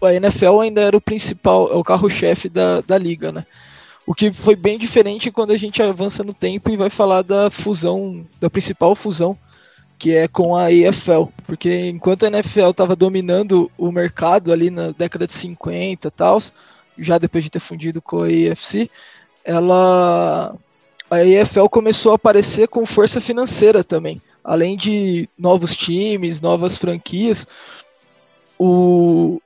[0.00, 3.44] a NFL ainda era o principal, é o carro-chefe da, da liga, né?
[4.08, 7.50] O que foi bem diferente quando a gente avança no tempo e vai falar da
[7.50, 9.36] fusão, da principal fusão
[9.98, 14.92] que é com a EFL, porque enquanto a NFL estava dominando o mercado ali na
[14.92, 16.38] década de 50 e tal,
[16.96, 18.88] já depois de ter fundido com a EFC,
[19.44, 20.56] ela
[21.10, 27.46] a EFL começou a aparecer com força financeira também, além de novos times, novas franquias,
[28.58, 29.38] o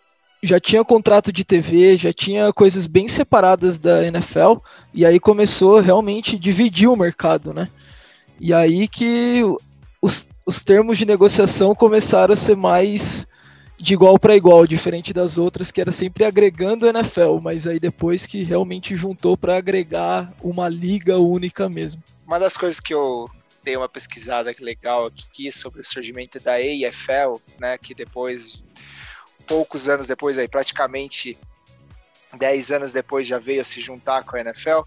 [0.42, 4.56] já tinha contrato de TV, já tinha coisas bem separadas da NFL,
[4.92, 7.68] e aí começou realmente dividir o mercado, né?
[8.40, 9.42] E aí que
[10.00, 13.28] os, os termos de negociação começaram a ser mais
[13.78, 17.80] de igual para igual, diferente das outras que era sempre agregando a NFL, mas aí
[17.80, 22.02] depois que realmente juntou para agregar uma liga única mesmo.
[22.26, 23.28] Uma das coisas que eu
[23.64, 28.62] dei uma pesquisada legal aqui sobre o surgimento da AFL, né, que depois
[29.42, 31.38] poucos anos depois aí, praticamente
[32.36, 34.80] 10 anos depois já veio se juntar com a NFL,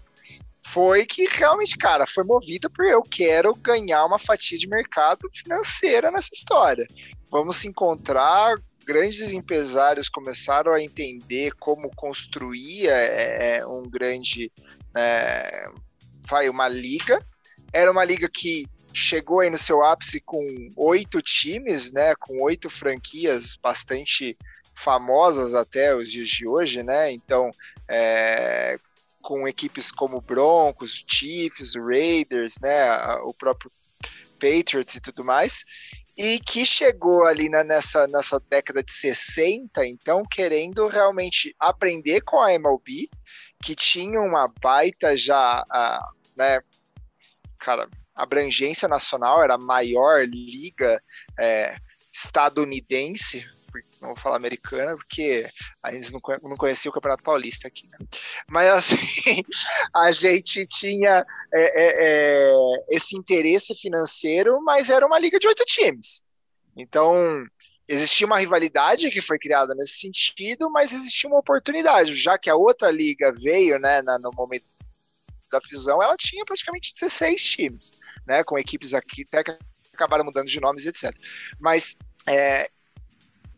[0.66, 6.10] foi que realmente, cara, foi movida por eu quero ganhar uma fatia de mercado financeira
[6.10, 6.86] nessa história.
[7.30, 14.50] Vamos se encontrar, grandes empresários começaram a entender como construir é, é, um grande,
[14.96, 15.68] é,
[16.28, 17.24] vai, uma liga.
[17.72, 18.66] Era uma liga que
[18.96, 24.36] chegou aí no seu ápice com oito times, né, com oito franquias bastante
[24.74, 27.12] famosas até os dias de hoje, né?
[27.12, 27.50] Então,
[27.88, 28.78] é,
[29.20, 33.70] com equipes como Broncos, Chiefs, Raiders, né, o próprio
[34.40, 35.64] Patriots e tudo mais,
[36.16, 42.40] e que chegou ali na, nessa, nessa década de 60, então, querendo realmente aprender com
[42.40, 43.08] a MLB,
[43.62, 45.64] que tinha uma baita já,
[46.36, 46.60] né,
[47.58, 51.00] cara, abrangência nacional, era a maior liga
[51.38, 51.76] é,
[52.12, 53.46] estadunidense,
[54.00, 55.46] não vou falar americana, porque
[55.82, 56.20] a gente não,
[56.56, 57.98] conhecia o Campeonato Paulista aqui, né?
[58.48, 59.42] Mas assim,
[59.94, 62.52] a gente tinha é, é, é,
[62.90, 66.24] esse interesse financeiro, mas era uma liga de oito times.
[66.76, 67.44] Então,
[67.88, 72.56] existia uma rivalidade que foi criada nesse sentido, mas existia uma oportunidade, já que a
[72.56, 74.64] outra liga veio, né, no momento
[75.50, 77.92] da fusão, ela tinha praticamente 16 times,
[78.26, 79.58] né, com equipes aqui até que
[79.94, 81.14] acabaram mudando de nomes, etc.
[81.58, 81.96] Mas
[82.28, 82.68] é,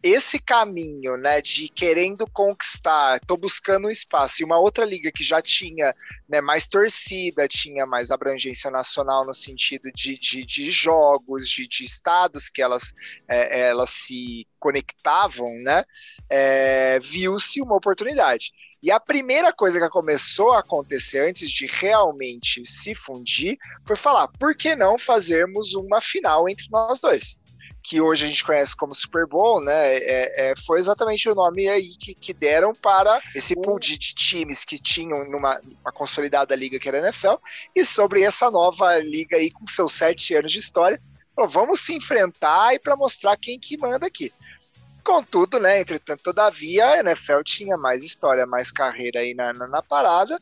[0.03, 5.25] esse caminho, né, de querendo conquistar, tô buscando um espaço, e uma outra liga que
[5.25, 5.95] já tinha
[6.29, 11.85] né, mais torcida, tinha mais abrangência nacional no sentido de, de, de jogos, de, de,
[11.85, 12.95] estados que elas,
[13.27, 15.83] é, elas se conectavam, né,
[16.31, 18.53] é, viu-se uma oportunidade.
[18.83, 24.29] E a primeira coisa que começou a acontecer antes de realmente se fundir foi falar:
[24.39, 27.39] por que não fazermos uma final entre nós dois?
[27.83, 29.97] que hoje a gente conhece como Super Bowl, né?
[29.97, 34.15] É, é, foi exatamente o nome aí que, que deram para esse pool de, de
[34.15, 35.59] times que tinham numa
[35.95, 37.37] consolidada liga que era a NFL,
[37.75, 41.01] e sobre essa nova liga aí com seus sete anos de história.
[41.49, 44.33] vamos se enfrentar e para mostrar quem que manda aqui.
[45.09, 49.83] Contudo, né, entretanto, todavia, a NFL tinha mais história, mais carreira aí na, na, na
[49.83, 50.39] parada,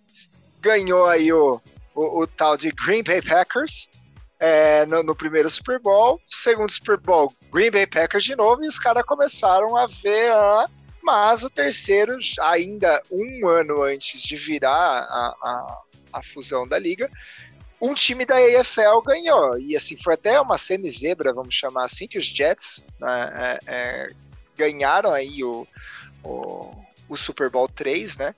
[0.61, 1.61] ganhou aí o,
[1.94, 3.88] o, o tal de Green Bay Packers,
[4.40, 8.66] é, no, no, primeiro Super Bowl, segundo Super Bowl, Green Bay Packers de novo, e
[8.66, 10.68] os caras começaram a ver a.
[11.00, 15.83] Mas o terceiro, ainda um ano antes de virar a, a,
[16.14, 17.09] a fusão da liga,
[17.81, 19.57] um time da AFL ganhou.
[19.61, 24.07] E assim, foi até uma semi-zebra, vamos chamar assim, que os Jets né, é, é,
[24.57, 25.66] ganharam aí o,
[26.25, 26.73] o,
[27.09, 28.35] o, Super Bowl 3, né?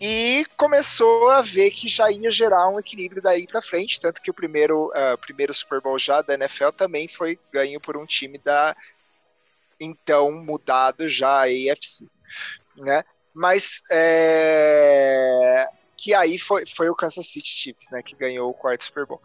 [0.00, 4.30] E começou a ver que já ia gerar um equilíbrio daí para frente, tanto que
[4.30, 8.38] o primeiro, uh, primeiro Super Bowl já da NFL também foi ganho por um time
[8.38, 8.76] da
[9.80, 12.08] então mudado já a AFC,
[12.76, 13.04] né?
[13.32, 18.84] Mas é, que aí foi, foi o Kansas City Chiefs, né, que ganhou o quarto
[18.84, 19.20] Super Bowl.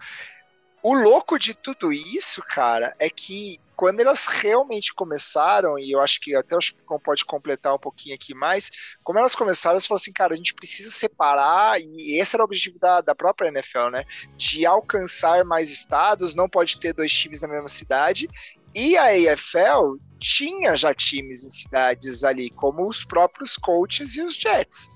[0.81, 6.19] O louco de tudo isso, cara, é que quando elas realmente começaram, e eu acho
[6.19, 8.69] que até o Chipcom pode completar um pouquinho aqui mais,
[9.03, 12.45] como elas começaram, elas falaram assim, cara, a gente precisa separar, e esse era o
[12.45, 14.03] objetivo da, da própria NFL, né?
[14.35, 18.29] De alcançar mais estados, não pode ter dois times na mesma cidade,
[18.75, 24.35] e a AFL tinha já times em cidades ali, como os próprios coaches e os
[24.35, 24.91] Jets.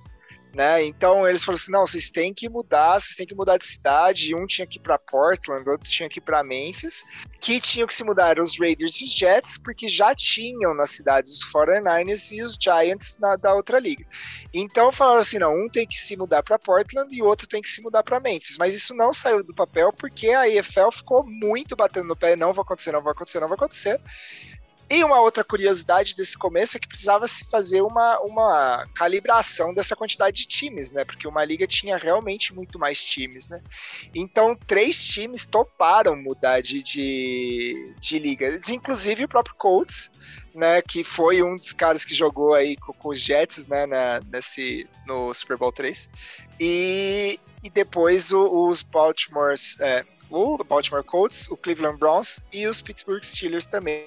[0.54, 0.86] Né?
[0.86, 4.36] Então eles falaram assim: não, vocês têm que mudar, vocês têm que mudar de cidade.
[4.36, 7.04] Um tinha que ir para Portland, outro tinha que ir para Memphis.
[7.42, 11.52] Que tinham que se mudar os Raiders e Jets, porque já tinham nas cidades os
[11.52, 14.06] 49ers e os Giants na, da outra liga.
[14.54, 17.62] Então falaram assim: não, um tem que se mudar para Portland e o outro tem
[17.62, 18.58] que se mudar para Memphis.
[18.60, 22.54] Mas isso não saiu do papel porque a EFL ficou muito batendo no pé: não
[22.54, 24.00] vai acontecer, não vai acontecer, não vai acontecer.
[24.94, 29.96] E uma outra curiosidade desse começo é que precisava se fazer uma, uma calibração dessa
[29.96, 31.04] quantidade de times, né?
[31.04, 33.60] Porque uma liga tinha realmente muito mais times, né?
[34.14, 40.12] Então, três times toparam mudar de, de, de liga, inclusive o próprio Colts,
[40.54, 40.80] né?
[40.84, 43.88] Que foi um dos caras que jogou aí com, com os Jets, né?
[43.88, 46.08] Na, nesse, no Super Bowl 3.
[46.60, 52.80] E, e depois o, os Baltimore, é, o Baltimore Colts, o Cleveland Browns e os
[52.80, 54.06] Pittsburgh Steelers também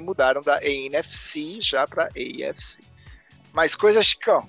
[0.00, 2.82] mudaram da NFC já para AFC.
[3.52, 4.48] Mais coisas, Chicão?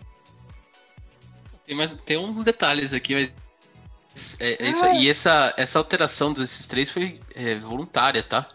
[1.65, 6.65] Tem, mais, tem uns detalhes aqui, mas é, é isso, e essa, essa alteração desses
[6.67, 8.49] três foi é, voluntária, tá?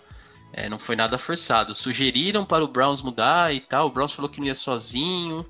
[0.52, 1.74] É, não foi nada forçado.
[1.74, 3.86] Sugeriram para o Browns mudar e tal.
[3.86, 5.46] O Browns falou que não ia sozinho.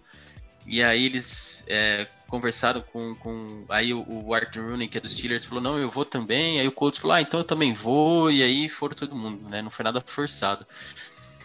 [0.67, 3.65] E aí eles é, conversaram com, com.
[3.69, 6.61] Aí o, o Arthur Rooney, que é dos Steelers, falou: Não, eu vou também.
[6.61, 8.31] Aí o Colts falou: Ah, então eu também vou.
[8.31, 9.63] E aí foram todo mundo, né?
[9.63, 10.67] Não foi nada forçado.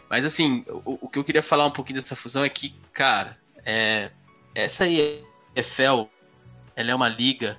[0.09, 3.37] Mas assim, o, o, que eu queria falar um pouquinho dessa fusão é que, cara,
[3.65, 4.11] é,
[4.53, 6.07] essa EFL,
[6.75, 7.57] ela é uma liga.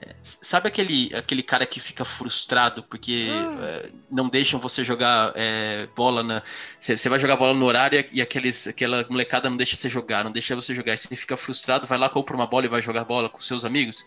[0.00, 3.28] É, sabe aquele, aquele cara que fica frustrado porque
[3.60, 6.42] é, não deixam você jogar é, bola na.
[6.78, 10.32] Você vai jogar bola no horário e aqueles, aquela molecada não deixa você jogar, não
[10.32, 10.94] deixa você jogar.
[10.94, 13.64] E você fica frustrado, vai lá, compra uma bola e vai jogar bola com seus
[13.64, 14.06] amigos.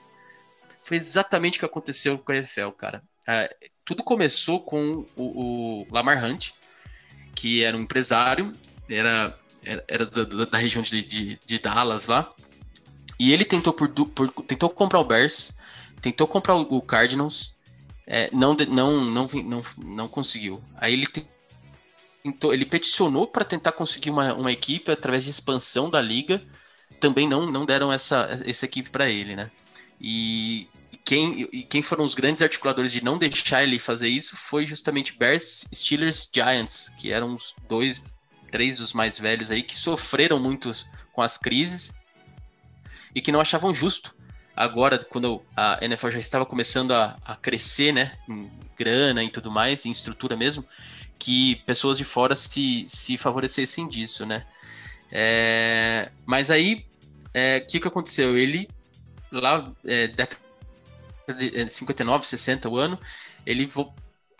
[0.84, 3.04] Foi exatamente o que aconteceu com a EFL, cara.
[3.28, 3.54] É,
[3.84, 6.52] tudo começou com o, o Lamar Hunt,
[7.38, 8.52] que era um empresário,
[8.90, 12.34] era, era, era da, da, região de, de, de, Dallas lá.
[13.20, 15.54] E ele tentou, por, por, tentou comprar o Bears,
[16.02, 17.54] tentou comprar o Cardinals,
[18.08, 20.64] é, não, não, não, não, não conseguiu.
[20.78, 21.08] Aí ele
[22.24, 26.42] tentou, ele peticionou para tentar conseguir uma, uma equipe através de expansão da liga.
[27.00, 29.52] Também não, não deram essa, essa equipe para ele, né?
[30.02, 30.68] E
[31.08, 35.66] quem, quem foram os grandes articuladores de não deixar ele fazer isso foi justamente Bears,
[35.74, 38.04] Steelers, Giants, que eram os dois,
[38.52, 40.70] três dos mais velhos aí que sofreram muito
[41.14, 41.94] com as crises
[43.16, 44.14] e que não achavam justo.
[44.54, 49.50] Agora, quando a NFL já estava começando a, a crescer, né, em grana e tudo
[49.50, 50.66] mais, em estrutura mesmo,
[51.18, 54.46] que pessoas de fora se, se favorecessem disso, né?
[55.10, 56.86] É, mas aí,
[57.24, 58.38] o é, que, que aconteceu?
[58.38, 58.68] Ele,
[59.32, 60.47] lá, é, década
[61.70, 63.00] 59, 60 o ano,
[63.46, 63.70] ele,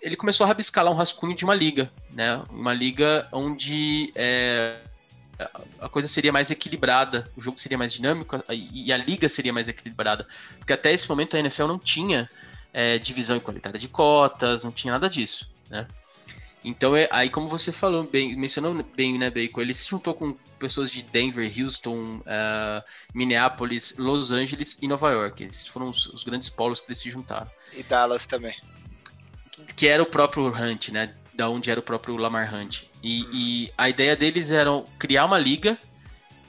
[0.02, 2.44] ele começou a rabiscalar um rascunho de uma liga, né?
[2.50, 4.80] Uma liga onde é,
[5.80, 9.68] a coisa seria mais equilibrada, o jogo seria mais dinâmico e a liga seria mais
[9.68, 10.28] equilibrada.
[10.58, 12.30] Porque até esse momento a NFL não tinha
[12.74, 15.88] é, divisão igualitária de cotas, não tinha nada disso, né?
[16.68, 20.34] Então, é, aí como você falou bem, mencionou bem, né, Bacon, ele se juntou com
[20.60, 25.46] pessoas de Denver, Houston, uh, Minneapolis, Los Angeles e Nova York.
[25.46, 27.50] Esses foram os, os, grandes polos que eles se juntaram.
[27.74, 28.54] E Dallas também.
[29.78, 31.16] Que era o próprio Hunt, né?
[31.34, 32.84] Da onde era o próprio Lamar Hunt.
[33.02, 33.30] E, hum.
[33.32, 35.78] e a ideia deles era criar uma liga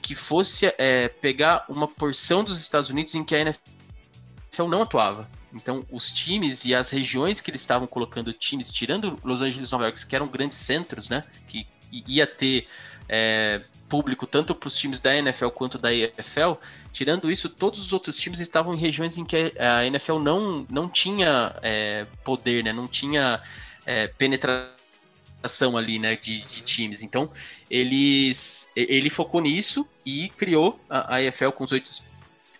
[0.01, 5.29] que fosse é, pegar uma porção dos Estados Unidos em que a NFL não atuava.
[5.53, 9.71] Então, os times e as regiões que eles estavam colocando times, tirando Los Angeles e
[9.71, 11.23] Nova York, que eram grandes centros, né?
[11.47, 12.67] Que ia ter
[13.07, 16.53] é, público tanto para os times da NFL quanto da EFL,
[16.93, 20.87] tirando isso, todos os outros times estavam em regiões em que a NFL não, não
[20.87, 22.71] tinha é, poder, né?
[22.71, 23.41] Não tinha
[23.85, 26.15] é, penetração ali, né?
[26.15, 27.01] De, de, times.
[27.01, 27.31] Então,
[27.69, 31.91] eles, ele focou nisso e criou a, a EFL com os oito,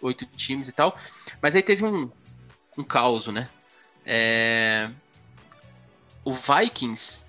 [0.01, 0.97] oito times e tal.
[1.39, 2.09] Mas aí teve um,
[2.79, 3.49] um caos, né?
[4.05, 4.89] É...
[6.23, 7.23] O Vikings,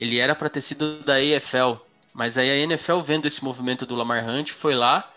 [0.00, 1.80] ele era para ter sido da AFL,
[2.12, 5.10] mas aí a NFL, vendo esse movimento do Lamar Hunt, foi lá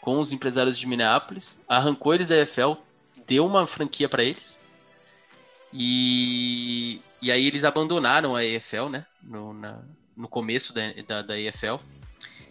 [0.00, 2.80] com os empresários de Minneapolis, arrancou eles da AFL,
[3.26, 4.58] deu uma franquia para eles,
[5.72, 9.04] e, e aí eles abandonaram a AFL, né?
[9.22, 9.82] No, na,
[10.16, 11.82] no começo da, da, da AFL.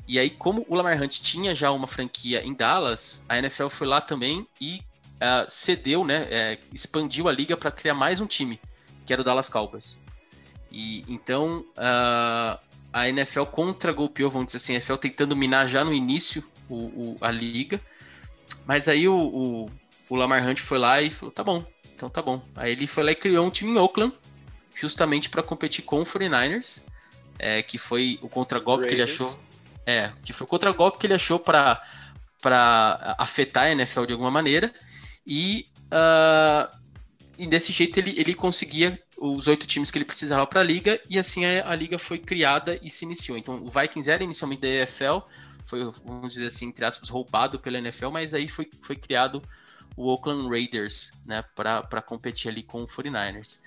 [0.07, 3.87] E aí, como o Lamar Hunt tinha já uma franquia em Dallas, a NFL foi
[3.87, 4.81] lá também e
[5.17, 6.27] uh, cedeu, né?
[6.29, 8.59] É, expandiu a liga para criar mais um time,
[9.05, 9.97] que era o Dallas Cowboys.
[10.71, 12.59] E então uh,
[12.91, 17.17] a NFL contra-golpeou, vamos dizer assim, a NFL tentando minar já no início o, o
[17.21, 17.81] a liga.
[18.65, 19.69] Mas aí o,
[20.09, 21.65] o, Lamar Hunt foi lá e falou: tá bom,
[21.95, 22.41] então tá bom.
[22.55, 24.13] Aí ele foi lá e criou um time em Oakland,
[24.75, 26.81] justamente para competir com o 49ers,
[27.39, 29.39] é, que foi o contra-golpe que ele achou.
[29.85, 31.81] É, que foi o contra-golpe que ele achou para
[33.17, 34.73] afetar a NFL de alguma maneira.
[35.27, 36.73] E, uh,
[37.37, 41.01] e desse jeito ele, ele conseguia os oito times que ele precisava para a liga,
[41.09, 43.37] e assim a, a, liga foi criada e se iniciou.
[43.37, 45.19] Então o Vikings era inicialmente da EFL,
[45.65, 49.41] foi, vamos dizer assim, entre aspas, roubado pela NFL, mas aí foi, foi criado
[49.97, 53.59] o Oakland Raiders, né, para competir ali com o 49ers.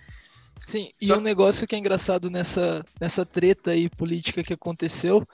[0.64, 1.14] Sim, Só...
[1.14, 5.26] e um negócio que é engraçado nessa, nessa treta aí política que aconteceu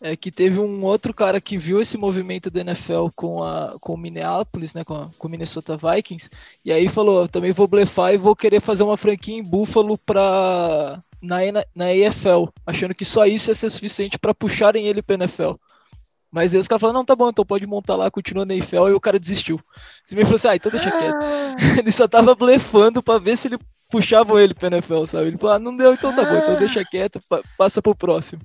[0.00, 3.94] é que teve um outro cara que viu esse movimento da NFL com a com
[3.94, 6.30] o Minneapolis, né, com, a, com o Minnesota Vikings,
[6.64, 11.02] e aí falou, também vou blefar e vou querer fazer uma franquia em Buffalo para
[11.22, 11.38] na,
[11.74, 15.52] na EFL, achando que só isso ia ser suficiente para puxarem ele para NFL.
[16.30, 18.88] Mas aí os caras falaram, não, tá bom, então pode montar lá, continua na EFL,
[18.88, 19.60] e o cara desistiu.
[20.02, 21.14] Você me falou assim, ah, então deixa quieto.
[21.14, 21.54] Ah.
[21.78, 25.28] ele só tava blefando para ver se ele puxavam ele pra NFL, sabe?
[25.28, 27.20] Ele falou, ah, não deu, então tá bom, então deixa quieto,
[27.56, 28.42] passa pro próximo.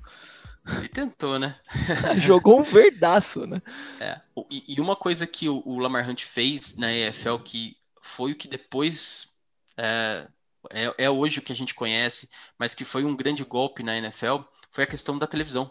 [0.66, 1.58] Ele tentou, né?
[2.18, 3.62] Jogou um verdaço, né?
[3.98, 4.20] É.
[4.50, 8.36] E, e uma coisa que o, o, Lamar Hunt fez na EFL que foi o
[8.36, 9.28] que depois
[9.76, 10.28] é,
[10.68, 13.96] é, é, hoje o que a gente conhece, mas que foi um grande golpe na
[13.96, 14.40] NFL,
[14.70, 15.70] foi a questão da televisão.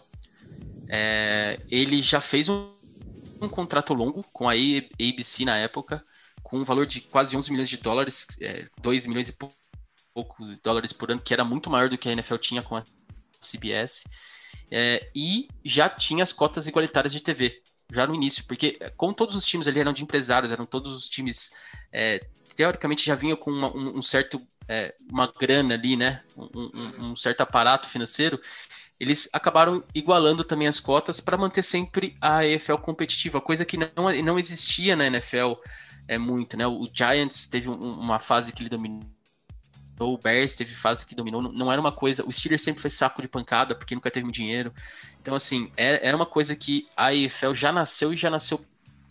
[0.87, 2.73] É, ele já fez um,
[3.39, 6.03] um, contrato longo com a ABC na época,
[6.41, 9.55] com um valor de quase 11 milhões de dólares, é, 2 milhões e pouco
[10.63, 12.83] dólares por ano, que era muito maior do que a NFL tinha com a
[13.39, 14.05] CBS.
[14.71, 19.13] É, e já tinha as cotas igualitárias de TV, já no início, porque é, como
[19.13, 21.51] todos os times ali eram de empresários, eram todos os times,
[21.91, 22.23] é,
[22.55, 27.05] teoricamente já vinham com uma, um, um, certo, é, uma grana ali, né, um, um,
[27.05, 28.39] um, certo aparato financeiro,
[28.99, 33.89] eles acabaram igualando também as cotas para manter sempre a EFL competitiva, coisa que não,
[34.23, 35.53] não existia na NFL
[36.07, 39.18] é, muito, né, o Giants teve uma fase que ele dominou
[39.99, 42.25] o Bears teve fase que dominou, não era uma coisa.
[42.25, 44.73] O Steelers sempre foi saco de pancada porque nunca teve dinheiro.
[45.21, 48.63] Então, assim, é, era uma coisa que a EFL já nasceu e já nasceu,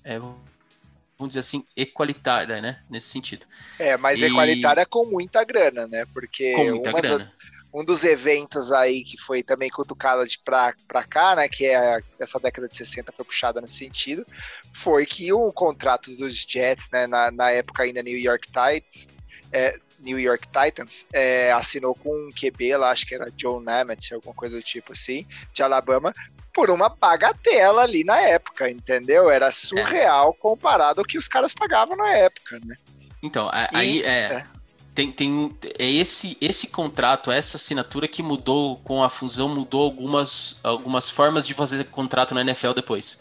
[0.03, 2.83] é, vamos dizer assim, equalitária, né?
[2.89, 3.45] Nesse sentido.
[3.79, 4.27] É, mas e...
[4.27, 6.07] equalitária com muita grana, né?
[6.13, 7.25] Porque com muita grana.
[7.25, 11.49] Do, um dos eventos aí que foi também cutucado de pra, pra cá, né?
[11.49, 14.27] Que é essa década de 60 foi puxada nesse sentido,
[14.73, 17.07] foi que o contrato dos Jets, né?
[17.07, 19.09] Na, na época ainda New York Tides,
[19.53, 24.13] é, New York Titans, é, assinou com um QB lá, acho que era Joe Namath,
[24.13, 26.13] alguma coisa do tipo assim, de Alabama,
[26.53, 29.31] por uma bagatela ali na época, entendeu?
[29.31, 30.41] Era surreal é.
[30.41, 32.75] comparado ao que os caras pagavam na época, né?
[33.23, 34.47] Então, aí e, é, é.
[34.95, 40.57] Tem, tem é esse esse contrato, essa assinatura que mudou com a fusão, mudou algumas,
[40.63, 43.19] algumas formas de fazer contrato na NFL depois.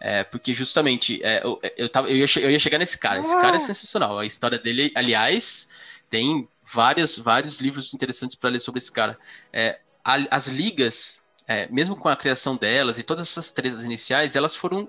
[0.00, 3.20] É, porque justamente é, eu, eu, tava, eu, ia, eu ia chegar nesse cara.
[3.20, 3.60] Esse cara é ah.
[3.60, 4.18] sensacional.
[4.18, 5.68] A história dele, aliás,
[6.08, 9.18] tem vários, vários livros interessantes para ler sobre esse cara.
[9.52, 14.34] É, a, as ligas, é, mesmo com a criação delas e todas essas tretas iniciais,
[14.34, 14.88] elas foram,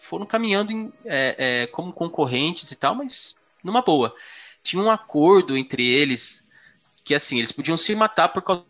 [0.00, 4.12] foram caminhando em, é, é, como concorrentes e tal, mas numa boa.
[4.62, 6.46] Tinha um acordo entre eles
[7.04, 8.64] que assim, eles podiam se matar por causa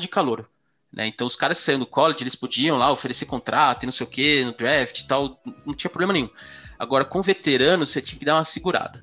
[0.00, 0.48] de calor.
[0.94, 1.08] Né?
[1.08, 4.06] Então, os caras que saíram do college, eles podiam lá oferecer contrato e não sei
[4.06, 6.30] o que, no draft e tal, não tinha problema nenhum.
[6.78, 9.02] Agora, com veteranos, você tinha que dar uma segurada.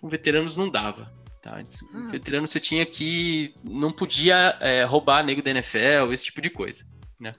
[0.00, 1.10] Com veteranos não dava.
[1.40, 1.58] Tá?
[1.90, 2.10] Com hum.
[2.10, 3.54] veteranos você tinha que.
[3.64, 6.86] Não podia é, roubar nego da NFL, esse tipo de coisa.
[7.18, 7.34] Né?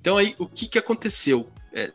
[0.00, 1.48] Então, aí, o que, que aconteceu?
[1.72, 1.92] É,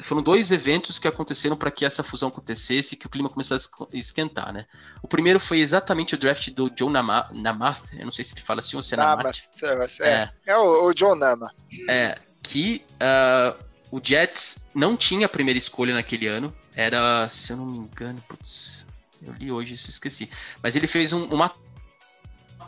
[0.00, 3.68] foram dois eventos que aconteceram para que essa fusão acontecesse e que o clima começasse
[3.80, 4.66] a esquentar, né?
[5.02, 8.42] O primeiro foi exatamente o draft do John Namath, Namath eu não sei se ele
[8.42, 9.42] fala assim ou se é Namath.
[9.62, 11.52] Namath é, é, é o, o, John Nama.
[11.88, 17.56] É, que uh, o Jets não tinha a primeira escolha naquele ano, era, se eu
[17.56, 18.84] não me engano, putz,
[19.22, 20.28] eu li hoje, isso esqueci.
[20.62, 21.50] Mas ele fez um, uma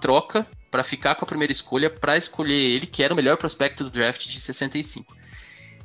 [0.00, 3.84] troca para ficar com a primeira escolha para escolher ele, que era o melhor prospecto
[3.84, 5.17] do draft de 65.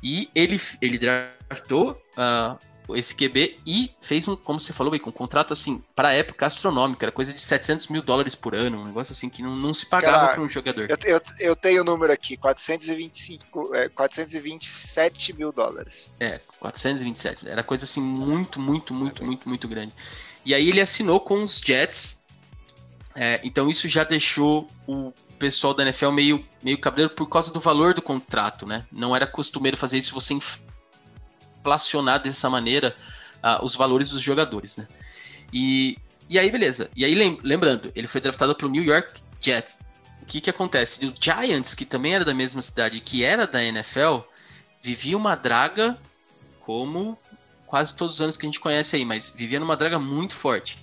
[0.04, 5.54] E ele, ele draftou uh, esse QB e fez um, como você falou, um contrato
[5.54, 9.30] assim, para época astronômico, era coisa de 700 mil dólares por ano, um negócio assim
[9.30, 10.90] que não, não se pagava para um jogador.
[10.90, 16.12] Eu, eu, eu, tenho o número aqui, 425, é, 427 mil dólares.
[16.20, 19.24] É, 427, era coisa assim muito, muito, muito, é.
[19.24, 19.94] muito, muito grande.
[20.44, 22.22] E aí ele assinou com os Jets,
[23.14, 25.14] é, então isso já deixou o
[25.44, 28.86] pessoal da NFL meio, meio cabreiro por causa do valor do contrato, né?
[28.90, 30.34] Não era costumeiro fazer isso você
[31.60, 32.96] inflacionar dessa maneira
[33.42, 34.88] uh, os valores dos jogadores, né?
[35.52, 35.98] E,
[36.30, 36.90] e aí, beleza.
[36.96, 39.78] E aí, lembrando, ele foi draftado pelo New York Jets.
[40.22, 41.04] O que que acontece?
[41.04, 44.20] O Giants, que também era da mesma cidade, que era da NFL,
[44.80, 45.98] vivia uma draga
[46.60, 47.18] como
[47.66, 50.82] quase todos os anos que a gente conhece aí, mas vivia numa draga muito forte.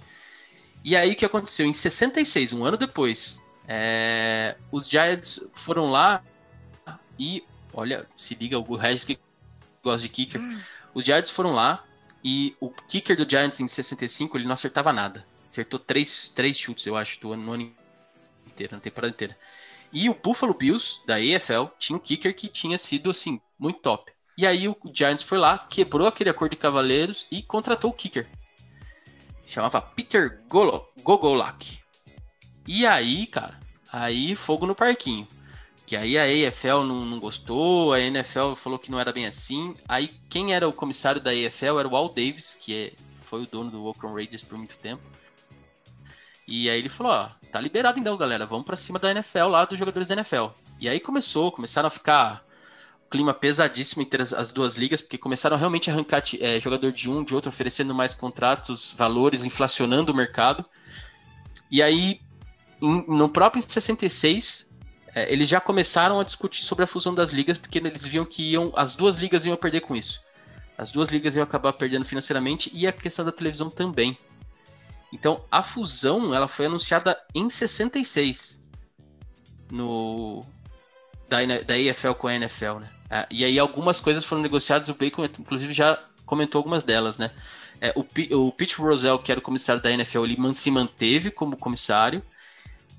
[0.83, 1.65] E aí o que aconteceu?
[1.65, 6.23] Em 66, um ano depois, é, os Giants foram lá
[7.17, 7.43] e,
[7.73, 9.19] olha, se liga, o Regis que
[9.83, 10.41] gosta de kicker.
[10.41, 10.59] Hum.
[10.93, 11.83] Os Giants foram lá
[12.23, 15.25] e o kicker do Giants em 65 ele não acertava nada.
[15.49, 17.73] Acertou três, três chutes, eu acho, do ano, no ano
[18.47, 19.37] inteiro, na temporada inteira.
[19.91, 24.11] E o Buffalo Bills, da EFL, tinha um kicker que tinha sido, assim, muito top.
[24.37, 28.27] E aí o Giants foi lá, quebrou aquele acordo de cavaleiros e contratou o kicker.
[29.45, 31.80] Chamava Peter Golo, Gogolak.
[32.67, 33.59] E aí, cara,
[33.91, 35.27] aí fogo no parquinho.
[35.85, 39.75] Que aí a EFL não, não, gostou, a NFL falou que não era bem assim.
[39.87, 43.47] Aí quem era o comissário da EFL era o Al Davis, que é, foi o
[43.47, 45.03] dono do Oakland Raiders por muito tempo.
[46.47, 49.65] E aí ele falou, ó, tá liberado então, galera, vamos para cima da NFL lá,
[49.65, 50.47] dos jogadores da NFL.
[50.79, 52.43] E aí começou, começaram a ficar
[53.11, 57.09] clima pesadíssimo entre as, as, duas ligas, porque começaram realmente a arrancar é, jogador de
[57.09, 60.65] um, de outro, oferecendo mais contratos, valores, inflacionando o mercado.
[61.69, 62.21] E aí,
[62.81, 64.69] em, no próprio 66,
[65.13, 68.51] é, eles já começaram a discutir sobre a fusão das ligas, porque eles viam que
[68.51, 70.21] iam, as duas ligas iam perder com isso.
[70.77, 74.17] As duas ligas iam acabar perdendo financeiramente e a questão da televisão também.
[75.13, 78.61] Então, a fusão ela foi anunciada em 66
[79.69, 80.43] no
[81.27, 82.89] da, da EFL com a NFL, né?
[83.09, 87.31] Ah, e aí algumas coisas foram negociadas, o Bacon inclusive já comentou algumas delas, né?
[87.79, 88.05] É, o,
[88.37, 92.23] o Pete Rosell, que era o comissário da NFL, ele se manteve como comissário,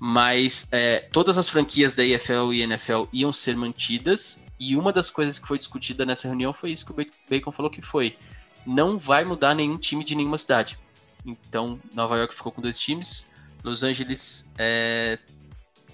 [0.05, 5.09] mas é, todas as franquias da EFL e NFL iam ser mantidas, e uma das
[5.09, 8.17] coisas que foi discutida nessa reunião foi isso que o Bacon falou que foi,
[8.65, 10.77] não vai mudar nenhum time de nenhuma cidade.
[11.25, 13.25] Então, Nova York ficou com dois times,
[13.63, 15.17] Los Angeles é,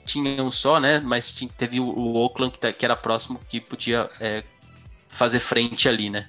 [0.08, 1.00] tinha um só, né?
[1.00, 4.44] Mas tinha, teve o, Oakland que, tá, que, era próximo que podia é,
[5.08, 6.28] fazer frente ali, né?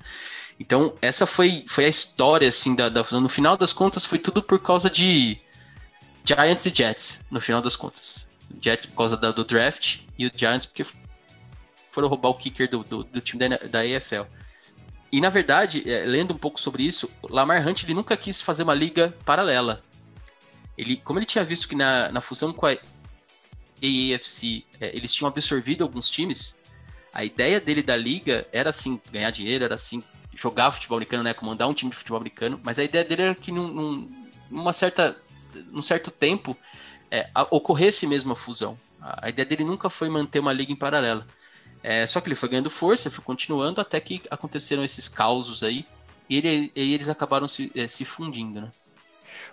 [0.59, 4.43] Então, essa foi, foi a história, assim, da, da No final das contas, foi tudo
[4.43, 5.41] por causa de
[6.25, 8.27] Giants e Jets, no final das contas.
[8.61, 10.85] Jets por causa da, do draft e o Giants porque
[11.91, 14.25] foram roubar o kicker do, do, do time da, da EFL.
[15.13, 18.63] E na verdade, é, lendo um pouco sobre isso, Lamar Hunt ele nunca quis fazer
[18.63, 19.83] uma liga paralela.
[20.79, 25.29] Ele, como ele tinha visto que na, na fusão com a AFC é, eles tinham
[25.29, 26.57] absorvido alguns times,
[27.13, 30.03] a ideia dele da liga era assim, ganhar dinheiro, era assim,
[30.35, 33.35] jogar futebol americano, né, comandar um time de futebol americano, mas a ideia dele era
[33.35, 35.17] que num, num, numa certa
[35.71, 36.57] num certo tempo,
[37.11, 38.79] é, ocorresse mesmo a fusão.
[39.01, 41.25] A ideia dele nunca foi manter uma liga em paralelo.
[41.83, 45.87] É, só que ele foi ganhando força, foi continuando até que aconteceram esses causos aí
[46.29, 48.71] e, ele, e eles acabaram se, é, se fundindo, né?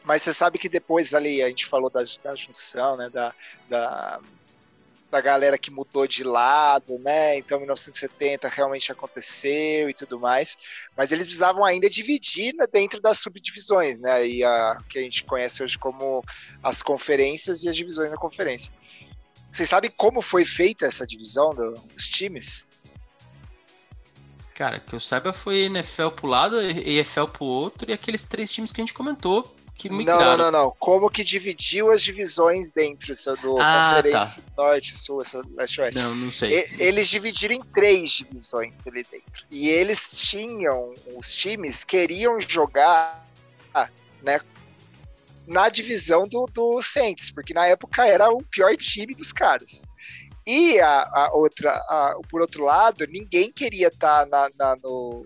[0.03, 3.09] Mas você sabe que depois ali a gente falou da, da junção, né?
[3.09, 3.33] Da,
[3.69, 4.19] da,
[5.09, 7.37] da galera que mudou de lado, né?
[7.37, 10.57] Então 1970 realmente aconteceu e tudo mais,
[10.95, 14.27] mas eles precisavam ainda dividir né, dentro das subdivisões, né?
[14.27, 16.23] E a que a gente conhece hoje como
[16.61, 18.73] as conferências e as divisões da conferência.
[19.51, 22.67] Vocês sabem como foi feita essa divisão do, dos times?
[24.53, 28.71] Cara, que eu saiba foi NFL pro lado, EFL pro outro e aqueles três times
[28.71, 30.21] que a gente comentou que migraram.
[30.21, 30.75] Não, não, não, não.
[30.79, 34.63] Como que dividiu as divisões dentro do ah, Conferência tá.
[34.63, 35.21] Norte, Sul,
[35.55, 36.01] Leste, Oeste?
[36.01, 36.59] Não, não sei.
[36.59, 39.45] E, eles dividiram em três divisões ali dentro.
[39.51, 43.25] E eles tinham, os times queriam jogar,
[44.23, 44.39] né,
[45.45, 49.81] na divisão do, do Saints, porque na época era o pior time dos caras.
[50.45, 55.25] E a, a outra, a, por outro lado, ninguém queria estar tá na, na, no,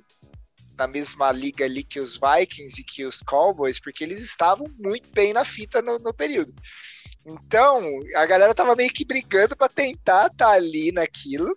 [0.82, 5.08] na mesma liga ali que os Vikings e que os Cowboys, porque eles estavam muito
[5.12, 6.52] bem na fita no, no período.
[7.24, 7.84] Então,
[8.16, 11.56] a galera tava meio que brigando para tentar estar tá ali naquilo.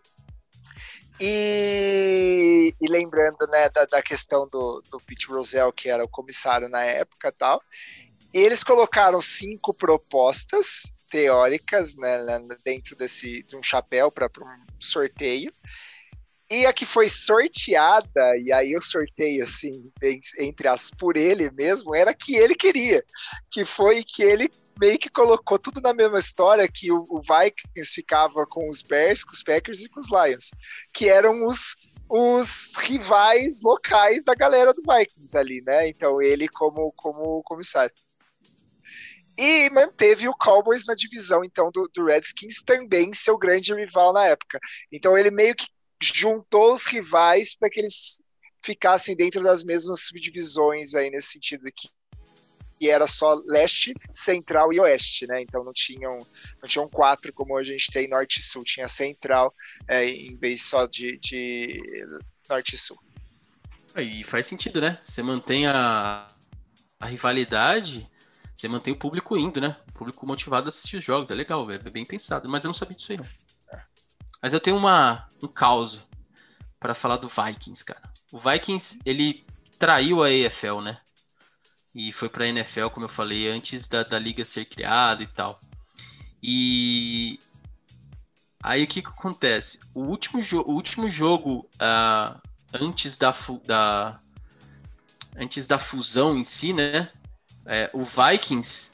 [1.19, 6.69] E, e, lembrando né, da, da questão do, do Pete Rozelle, que era o comissário
[6.69, 7.63] na época tal,
[8.33, 12.19] eles colocaram cinco propostas teóricas né,
[12.63, 15.51] dentro desse, de um chapéu para um sorteio.
[16.55, 19.91] E a que foi sorteada, e aí eu sorteio assim,
[20.39, 23.03] entre as por ele mesmo, era a que ele queria.
[23.51, 24.49] Que foi que ele
[24.81, 29.25] meio que colocou tudo na mesma história, que o, o Vikings ficava com os Bears,
[29.25, 30.51] com os Packers e com os Lions.
[30.93, 31.75] Que eram os,
[32.09, 35.89] os rivais locais da galera do Vikings ali, né?
[35.89, 37.95] Então ele como, como comissário.
[39.37, 44.27] E manteve o Cowboys na divisão, então, do, do Redskins, também seu grande rival na
[44.27, 44.61] época.
[44.93, 45.67] Então ele meio que
[46.13, 48.23] juntou os rivais para que eles
[48.63, 51.89] ficassem dentro das mesmas subdivisões aí nesse sentido que
[52.79, 55.41] que era só leste, central e oeste, né?
[55.41, 56.19] Então não tinham,
[56.61, 59.55] não tinham quatro como a gente tem norte e sul, tinha central
[59.87, 61.81] é, em vez só de, de
[62.49, 62.99] norte e sul.
[63.97, 64.99] E faz sentido, né?
[65.05, 66.27] Você mantém a,
[66.99, 68.11] a rivalidade,
[68.57, 69.77] você mantém o público indo, né?
[69.89, 71.31] O público motivado a assistir os jogos.
[71.31, 72.49] É legal, é bem pensado.
[72.49, 73.27] Mas eu não sabia disso aí, não.
[74.45, 76.03] Mas eu tenho uma, um caos
[76.79, 78.03] para falar do Vikings, cara.
[78.31, 79.43] O Vikings, ele
[79.79, 80.99] traiu a EFL, né?
[81.95, 85.59] E foi pra NFL, como eu falei, antes da, da liga ser criada e tal.
[86.43, 87.41] E
[88.63, 89.81] aí o que, que acontece?
[89.95, 92.39] O último, jo o último jogo uh,
[92.75, 93.35] antes da,
[93.65, 94.21] da
[95.39, 97.09] antes da fusão em si, né?
[97.65, 98.91] É, o Vikings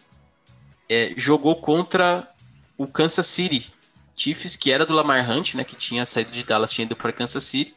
[0.88, 2.32] é, jogou contra
[2.78, 3.80] o Kansas City
[4.21, 7.12] Chiefs, que era do Lamar Hunt, né, que tinha saído de Dallas, tinha ido para
[7.12, 7.75] Kansas City,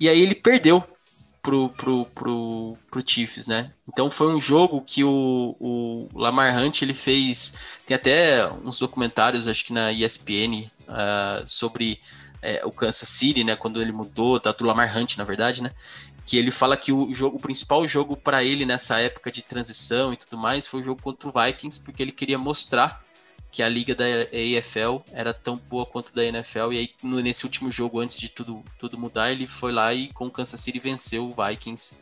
[0.00, 0.82] e aí ele perdeu
[1.42, 3.72] pro, pro, pro, pro Chiefs, né?
[3.88, 7.54] Então foi um jogo que o, o Lamar Hunt ele fez,
[7.86, 12.00] tem até uns documentários, acho que na ESPN, uh, ah, sobre
[12.42, 15.72] é, o Kansas City, né, quando ele mudou, da, do Lamar Hunt, na verdade, né?
[16.26, 20.12] Que ele fala que o, jogo, o principal jogo para ele nessa época de transição
[20.12, 23.02] e tudo mais foi o jogo contra o Vikings, porque ele queria mostrar
[23.50, 26.72] que a liga da AFL era tão boa quanto da NFL.
[26.72, 30.26] E aí, nesse último jogo, antes de tudo, tudo mudar, ele foi lá e com
[30.26, 31.96] o Kansas City venceu o Vikings,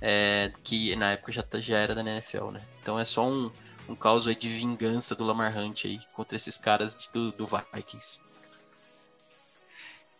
[0.00, 2.60] é, que na época já, já era da NFL, né?
[2.80, 3.50] Então é só um,
[3.88, 8.20] um caos aí de vingança do Lamar Hunt aí contra esses caras do, do Vikings.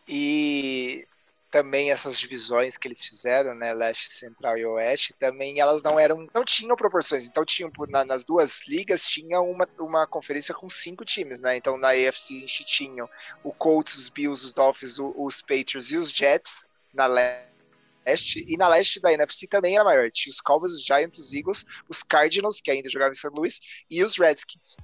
[0.08, 1.06] E
[1.52, 6.26] também essas divisões que eles fizeram, né, leste, central e oeste, também elas não eram,
[6.34, 7.28] não tinham proporções.
[7.28, 11.54] Então tinham na, nas duas ligas tinha uma, uma conferência com cinco times, né?
[11.54, 13.06] Então na AFC a gente tinha
[13.44, 17.51] o Colts, os Bills, os Dolphins, os Patriots e os Jets na leste
[18.04, 20.10] e na leste da NFC também era maior.
[20.10, 23.30] Tinha os Cowboys, os Giants, os Eagles, os Cardinals que ainda jogavam em St.
[23.32, 24.76] Louis e os Redskins.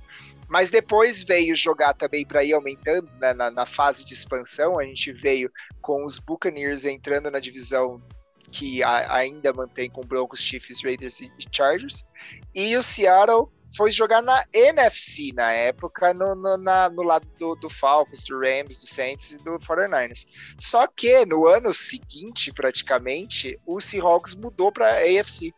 [0.48, 4.78] Mas depois veio jogar também para ir aumentando né, na, na, fase de expansão.
[4.78, 5.50] A gente veio
[5.82, 8.02] com os Buccaneers entrando na divisão
[8.50, 12.06] que a, ainda mantém com Broncos, Chiefs, Raiders e Chargers.
[12.54, 17.54] E o Seattle foi jogar na NFC na época, no, no, na, no lado do,
[17.56, 20.26] do, Falcons, do Rams, do Saints e do 49ers.
[20.58, 25.52] Só que no ano seguinte, praticamente, o Seahawks mudou para AFC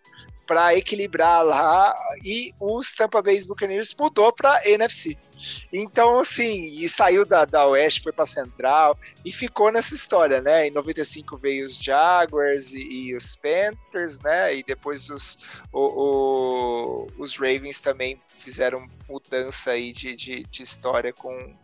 [0.50, 1.94] para equilibrar lá
[2.24, 5.16] e os Tampa Bay Buccaneers mudou para NFC.
[5.72, 10.66] Então, assim, e saiu da, da Oeste, foi para Central e ficou nessa história, né?
[10.66, 14.56] Em 95 veio os Jaguars e, e os Panthers, né?
[14.56, 15.38] E depois os,
[15.72, 21.56] o, o, os Ravens também fizeram mudança aí de, de, de história com,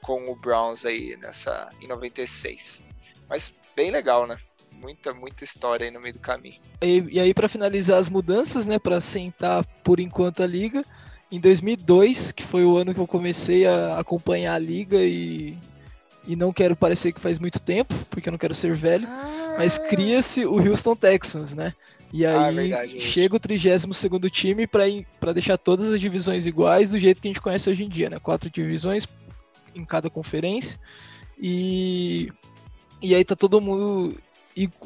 [0.00, 2.82] com o Browns aí nessa em 96.
[3.28, 4.38] Mas bem legal, né?
[4.86, 6.54] Muita, muita história aí no meio do caminho.
[6.80, 10.84] E, e aí, para finalizar as mudanças, né, para sentar por enquanto a liga,
[11.30, 15.58] em 2002, que foi o ano que eu comecei a acompanhar a liga e,
[16.24, 19.56] e não quero parecer que faz muito tempo, porque eu não quero ser velho, ah.
[19.58, 21.74] mas cria-se o Houston Texans, né?
[22.12, 26.92] E ah, aí ah, verdade, chega o 32 time para deixar todas as divisões iguais
[26.92, 28.20] do jeito que a gente conhece hoje em dia, né?
[28.20, 29.08] Quatro divisões
[29.74, 30.78] em cada conferência.
[31.36, 32.32] E,
[33.02, 34.16] e aí tá todo mundo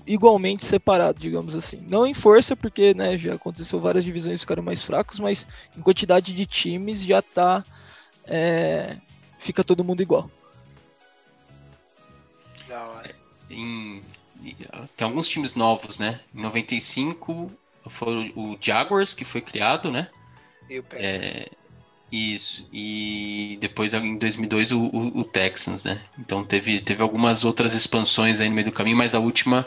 [0.07, 1.85] igualmente separado, digamos assim.
[1.89, 5.47] Não em força, porque né, já aconteceu várias divisões ficaram mais fracos, mas
[5.77, 7.63] em quantidade de times já tá.
[8.25, 8.97] É,
[9.39, 10.31] fica todo mundo igual.
[12.69, 13.15] Da hora.
[13.49, 14.03] Em,
[14.97, 16.21] tem alguns times novos, né?
[16.35, 17.51] Em 95
[17.89, 20.09] foi o Jaguars que foi criado, né?
[20.69, 21.43] E o Panthers.
[21.43, 21.51] É,
[22.11, 22.69] isso.
[22.73, 26.03] E depois em 2002 o, o, o, Texans, né?
[26.19, 29.67] Então teve, teve algumas outras expansões aí no meio do caminho, mas a última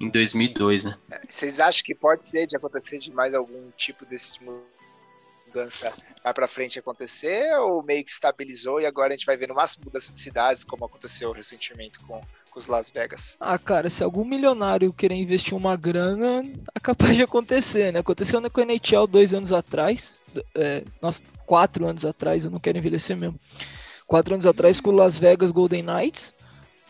[0.00, 0.96] em 2002, né?
[1.28, 4.38] Vocês acham que pode ser de acontecer de mais algum tipo desse
[5.48, 9.48] mudança vai para frente acontecer ou meio que estabilizou e agora a gente vai ver
[9.48, 12.20] no máximo mudança de cidades como aconteceu recentemente com,
[12.50, 13.36] com os Las Vegas?
[13.40, 18.00] Ah, cara, se algum milionário querer investir uma grana, é capaz de acontecer, né?
[18.00, 20.16] Aconteceu com a NHL dois anos atrás,
[20.54, 23.38] é, nossa, quatro anos atrás, eu não quero envelhecer mesmo.
[24.06, 26.34] Quatro anos atrás com o Las Vegas Golden Knights,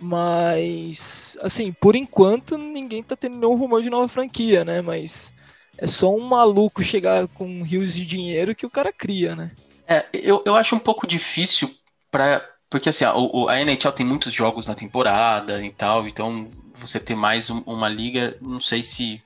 [0.01, 4.80] Mas, assim, por enquanto ninguém tá tendo nenhum rumor de nova franquia, né?
[4.80, 5.34] Mas
[5.76, 9.53] é só um maluco chegar com rios de dinheiro que o cara cria, né?
[9.86, 11.70] É, eu, eu acho um pouco difícil
[12.11, 17.01] para porque assim, a, a NHL tem muitos jogos na temporada e tal, então você
[17.01, 19.22] ter mais um, uma liga, não sei se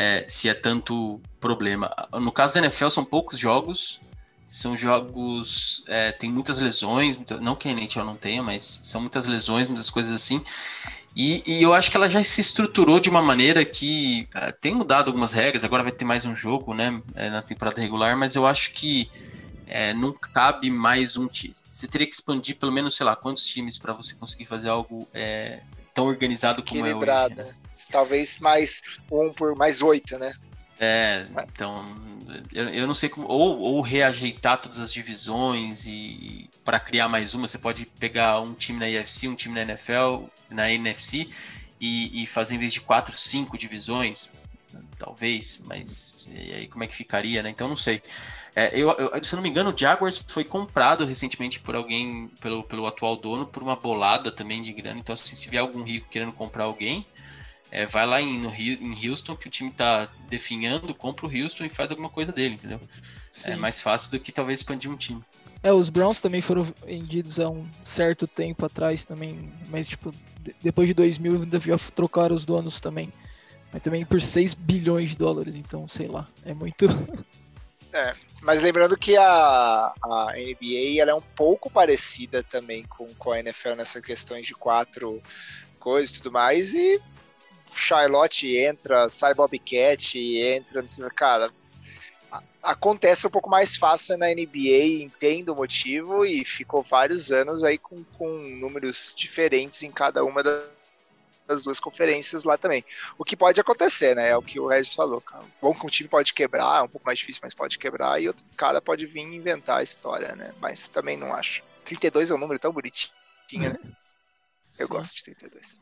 [0.00, 1.94] é, se é tanto problema.
[2.14, 4.00] No caso da NFL são poucos jogos,
[4.48, 5.84] são jogos.
[5.86, 9.90] É, tem muitas lesões, não que a NHL não tenha, mas são muitas lesões, muitas
[9.90, 10.42] coisas assim.
[11.14, 14.74] E, e eu acho que ela já se estruturou de uma maneira que é, tem
[14.74, 15.64] mudado algumas regras.
[15.64, 19.10] Agora vai ter mais um jogo, né, é, na temporada regular, mas eu acho que
[19.66, 21.52] é, não cabe mais um time.
[21.68, 25.06] Você teria que expandir pelo menos, sei lá, quantos times para você conseguir fazer algo
[25.12, 25.60] é,
[25.92, 27.34] tão organizado como é hoje.
[27.36, 27.52] Né?
[27.86, 30.32] Talvez mais um por mais oito, né?
[30.78, 32.10] É, então
[32.52, 33.26] eu, eu não sei como.
[33.28, 38.54] Ou, ou reajeitar todas as divisões e para criar mais uma, você pode pegar um
[38.54, 41.28] time na IFC, um time na NFL, na NFC
[41.80, 44.30] e, e fazer em vez de quatro, cinco divisões,
[44.98, 47.50] talvez, mas e aí como é que ficaria, né?
[47.50, 48.02] Então não sei.
[48.54, 52.28] É, eu, eu, se eu não me engano, o Jaguars foi comprado recentemente por alguém,
[52.40, 54.98] pelo, pelo atual dono, por uma bolada também de grana.
[54.98, 57.06] Então, assim, se vier algum rico querendo comprar alguém,
[57.70, 61.64] é, vai lá em, no, em Houston, que o time tá definhando, compra o Houston
[61.64, 62.80] e faz alguma coisa dele, entendeu?
[63.30, 63.52] Sim.
[63.52, 65.20] É mais fácil do que talvez expandir um time.
[65.62, 70.12] É, os Browns também foram vendidos há um certo tempo atrás também, mas tipo,
[70.62, 71.60] depois de 2000 ainda
[71.94, 73.12] trocaram os donos também.
[73.72, 76.86] Mas também por 6 bilhões de dólares, então sei lá, é muito.
[77.92, 83.32] É, mas lembrando que a, a NBA ela é um pouco parecida também com, com
[83.32, 85.20] a NFL nessas questões de quatro
[85.80, 87.02] coisas e tudo mais, e
[87.72, 91.52] Charlotte entra, sai Bobcat, entra, cara,
[92.62, 97.78] acontece um pouco mais fácil na NBA, entendo o motivo, e ficou vários anos aí
[97.78, 98.28] com, com
[98.60, 102.84] números diferentes em cada uma das duas conferências lá também.
[103.18, 104.30] O que pode acontecer, né?
[104.30, 105.20] É o que o Regis falou.
[105.20, 105.44] Cara.
[105.60, 108.28] Bom que um time pode quebrar, é um pouco mais difícil, mas pode quebrar, e
[108.28, 110.54] outro cara pode vir inventar a história, né?
[110.60, 111.62] Mas também não acho.
[111.84, 113.12] 32 é um número tão bonitinho,
[113.52, 113.78] né?
[114.78, 114.92] Eu Sim.
[114.92, 115.80] gosto de 32.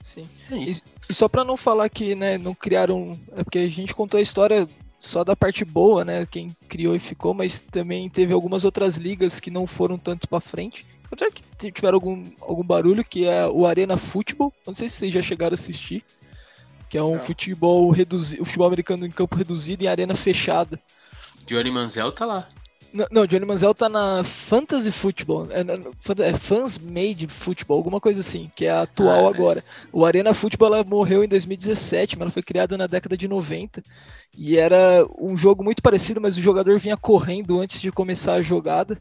[0.00, 0.28] Sim.
[0.50, 0.72] E,
[1.08, 3.18] e só para não falar que né, não criaram.
[3.32, 6.26] É porque a gente contou a história só da parte boa, né?
[6.26, 10.40] Quem criou e ficou, mas também teve algumas outras ligas que não foram tanto para
[10.40, 10.86] frente.
[11.10, 14.52] Apesar que tiveram algum, algum barulho, que é o Arena Futebol.
[14.66, 16.04] Não sei se vocês já chegaram a assistir.
[16.88, 17.20] Que é um não.
[17.20, 20.80] futebol reduzido, futebol americano em campo reduzido em arena fechada.
[21.44, 22.48] Johnny Manziel tá lá.
[22.92, 28.20] Não, não, Johnny Manziel tá na Fantasy Football, é, é, Fans Made Football, alguma coisa
[28.20, 29.60] assim, que é a atual ah, agora.
[29.60, 29.88] É.
[29.92, 33.82] O Arena Football ela morreu em 2017, mas ela foi criada na década de 90
[34.36, 38.42] e era um jogo muito parecido, mas o jogador vinha correndo antes de começar a
[38.42, 39.00] jogada.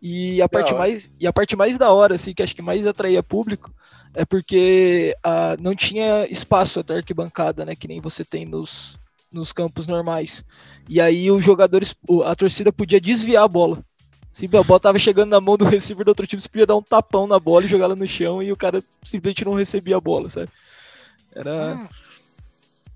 [0.00, 2.88] E a parte mais e a parte mais da hora, assim, que acho que mais
[2.88, 3.72] atraía público,
[4.14, 8.98] é porque ah, não tinha espaço até arquibancada, né, que nem você tem nos
[9.32, 10.44] nos campos normais.
[10.88, 13.84] E aí os jogadores, a torcida podia desviar a bola.
[14.32, 16.76] Se a bola tava chegando na mão do receiver do outro time, você podia dar
[16.76, 19.96] um tapão na bola e jogar ela no chão e o cara simplesmente não recebia
[19.96, 20.48] a bola, sabe?
[21.34, 21.74] Era.
[21.74, 21.88] Hum.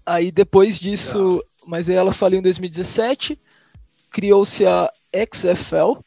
[0.04, 3.38] Aí depois disso, mas aí ela faliu em 2017,
[4.10, 5.98] criou-se a XFL,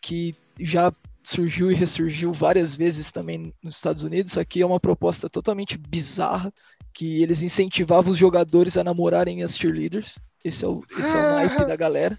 [0.00, 4.32] que já surgiu e ressurgiu várias vezes também nos Estados Unidos.
[4.32, 6.52] Isso aqui é uma proposta totalmente bizarra
[6.92, 10.18] que eles incentivavam os jogadores a namorarem as cheerleaders.
[10.44, 12.18] Esse é o, esse é o naipe da galera.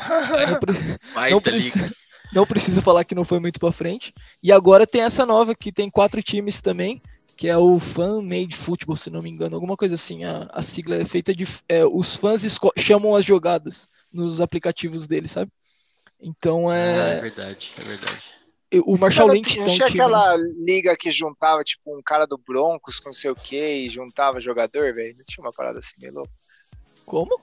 [0.48, 1.78] Não, pre não, preci
[2.32, 4.14] não preciso falar que não foi muito para frente.
[4.42, 7.02] E agora tem essa nova que tem quatro times também,
[7.36, 10.24] que é o Fan Made Football, se não me engano, alguma coisa assim.
[10.24, 11.46] A, a sigla é feita de.
[11.68, 12.44] É, os fãs
[12.78, 15.50] chamam as jogadas nos aplicativos deles, sabe?
[16.20, 17.00] Então é.
[17.00, 18.39] Ah, é verdade, é verdade.
[18.84, 23.08] O Marshall Lynch tinha, tinha aquela liga que juntava, tipo, um cara do Broncos com
[23.08, 25.16] não sei o que e juntava jogador, velho.
[25.18, 26.32] Não tinha uma parada assim meio louca.
[27.04, 27.40] Como?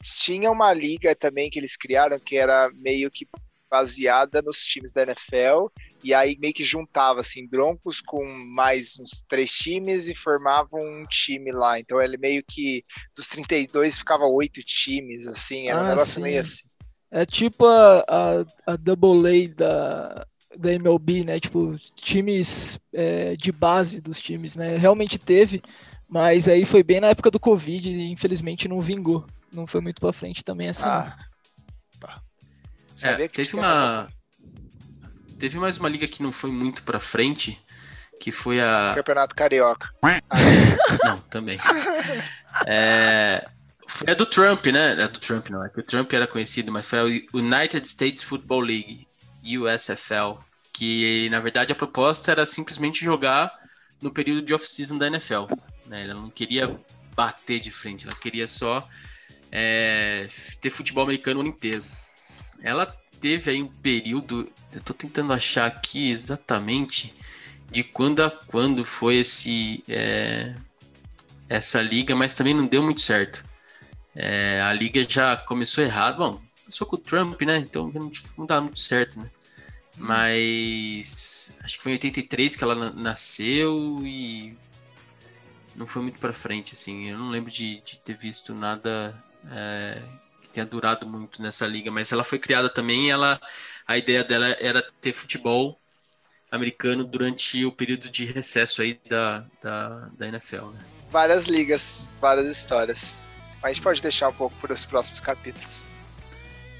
[0.00, 3.26] Tinha uma liga também que eles criaram que era meio que
[3.68, 5.66] baseada nos times da NFL
[6.04, 11.04] e aí meio que juntava assim Broncos com mais uns três times e formavam um
[11.06, 11.80] time lá.
[11.80, 12.84] Então ele meio que
[13.16, 16.22] dos 32 ficava oito times assim, era ah, um negócio sim.
[16.22, 16.64] meio assim.
[17.16, 21.40] É tipo a, a, a Double A da, da MLB, né?
[21.40, 24.76] Tipo, times é, de base dos times, né?
[24.76, 25.62] Realmente teve,
[26.06, 29.26] mas aí foi bem na época do Covid e infelizmente não vingou.
[29.50, 30.86] Não foi muito pra frente também essa.
[30.86, 31.16] Ah,
[31.98, 32.20] tá.
[33.02, 34.10] É, teve uma.
[35.38, 37.58] Teve mais uma liga que não foi muito pra frente,
[38.20, 38.92] que foi a.
[38.94, 39.88] Campeonato Carioca.
[41.02, 41.58] não, também.
[42.66, 43.46] É,
[44.06, 44.92] a do Trump, né?
[45.02, 45.64] É do Trump, não.
[45.64, 49.06] É que o Trump era conhecido, mas foi a United States Football League,
[49.42, 50.40] USFL,
[50.72, 53.52] que na verdade a proposta era simplesmente jogar
[54.02, 55.46] no período de off-season da NFL.
[55.86, 56.04] Né?
[56.04, 56.78] Ela não queria
[57.14, 58.86] bater de frente, ela queria só
[59.50, 60.28] é,
[60.60, 61.84] ter futebol americano o ano inteiro.
[62.62, 62.86] Ela
[63.20, 67.14] teve aí um período, eu tô tentando achar aqui exatamente
[67.70, 70.54] de quando a quando foi esse é,
[71.48, 73.45] essa liga, mas também não deu muito certo.
[74.16, 77.58] É, a liga já começou errado, bom, começou com o Trump, né?
[77.58, 79.30] Então não, não dá muito certo, né?
[79.98, 84.56] Mas acho que foi em 83 que ela nasceu e
[85.74, 87.08] não foi muito para frente, assim.
[87.08, 90.02] Eu não lembro de, de ter visto nada é,
[90.42, 93.10] que tenha durado muito nessa liga, mas ela foi criada também.
[93.10, 93.40] ela,
[93.86, 95.78] a ideia dela era ter futebol
[96.50, 100.66] americano durante o período de recesso aí da, da, da NFL.
[100.66, 100.80] Né?
[101.10, 103.24] Várias ligas, várias histórias.
[103.62, 105.84] Mas a gente pode deixar um pouco para os próximos capítulos.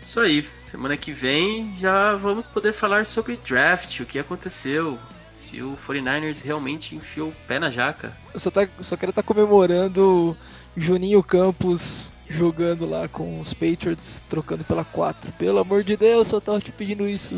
[0.02, 0.48] Isso aí.
[0.62, 4.98] Semana que vem já vamos poder falar sobre draft, o que aconteceu.
[5.34, 8.16] Se o 49ers realmente enfiou o pé na jaca.
[8.34, 10.36] Eu só, tá, só quero estar tá comemorando
[10.76, 15.32] Juninho Campos jogando lá com os Patriots, trocando pela 4.
[15.32, 17.36] Pelo amor de Deus, só tava te pedindo isso.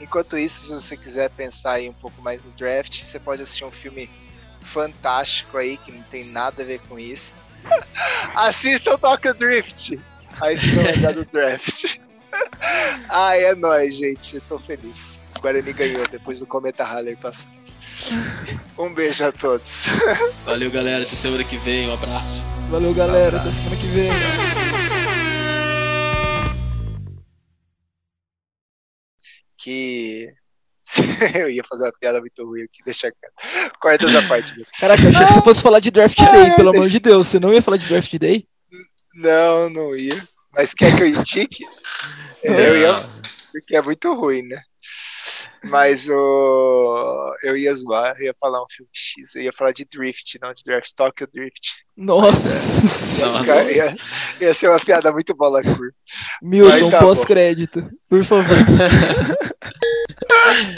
[0.00, 3.64] enquanto isso, se você quiser pensar aí um pouco mais no draft, você pode assistir
[3.64, 4.10] um filme
[4.64, 7.34] fantástico aí que não tem nada a ver com isso.
[8.34, 10.00] Assista o Tokyo Drift.
[10.40, 11.96] Aí vocês vão lembrar do draft.
[13.08, 14.40] Ai, é nóis, gente.
[14.40, 15.20] Tô feliz.
[15.34, 17.50] Agora ele ganhou depois do Cometa Haller passar.
[18.76, 19.86] Um beijo a todos.
[20.44, 21.04] Valeu, galera.
[21.04, 21.88] Até semana que vem.
[21.88, 22.42] Um abraço.
[22.68, 23.36] Valeu, galera.
[23.36, 24.10] Um Até semana que vem.
[29.56, 30.43] Que.
[31.34, 33.72] eu ia fazer uma piada muito ruim aqui, deixa quieto.
[33.80, 34.54] Corta essa parte.
[34.78, 37.28] Caraca, eu achei que você fosse falar de Draft Day, pelo amor de Deus.
[37.28, 38.46] Você não ia falar de Draft Day?
[39.14, 40.26] Não, não ia.
[40.52, 41.64] Mas quer que eu indique?
[42.42, 43.08] eu ia.
[43.52, 44.60] Porque é muito ruim, né?
[45.64, 47.34] Mas o.
[47.42, 50.52] Eu ia zoar, eu ia falar um filme X, eu ia falar de Drift, não
[50.52, 51.84] de Draft, Tokyo Drift.
[51.96, 53.26] Nossa!
[53.26, 53.96] Ia, ficar, ia,
[54.40, 55.94] ia, ser uma piada muito bola curva.
[56.42, 58.56] Milton, tá pós-crédito, por favor.
[60.44, 60.74] はい。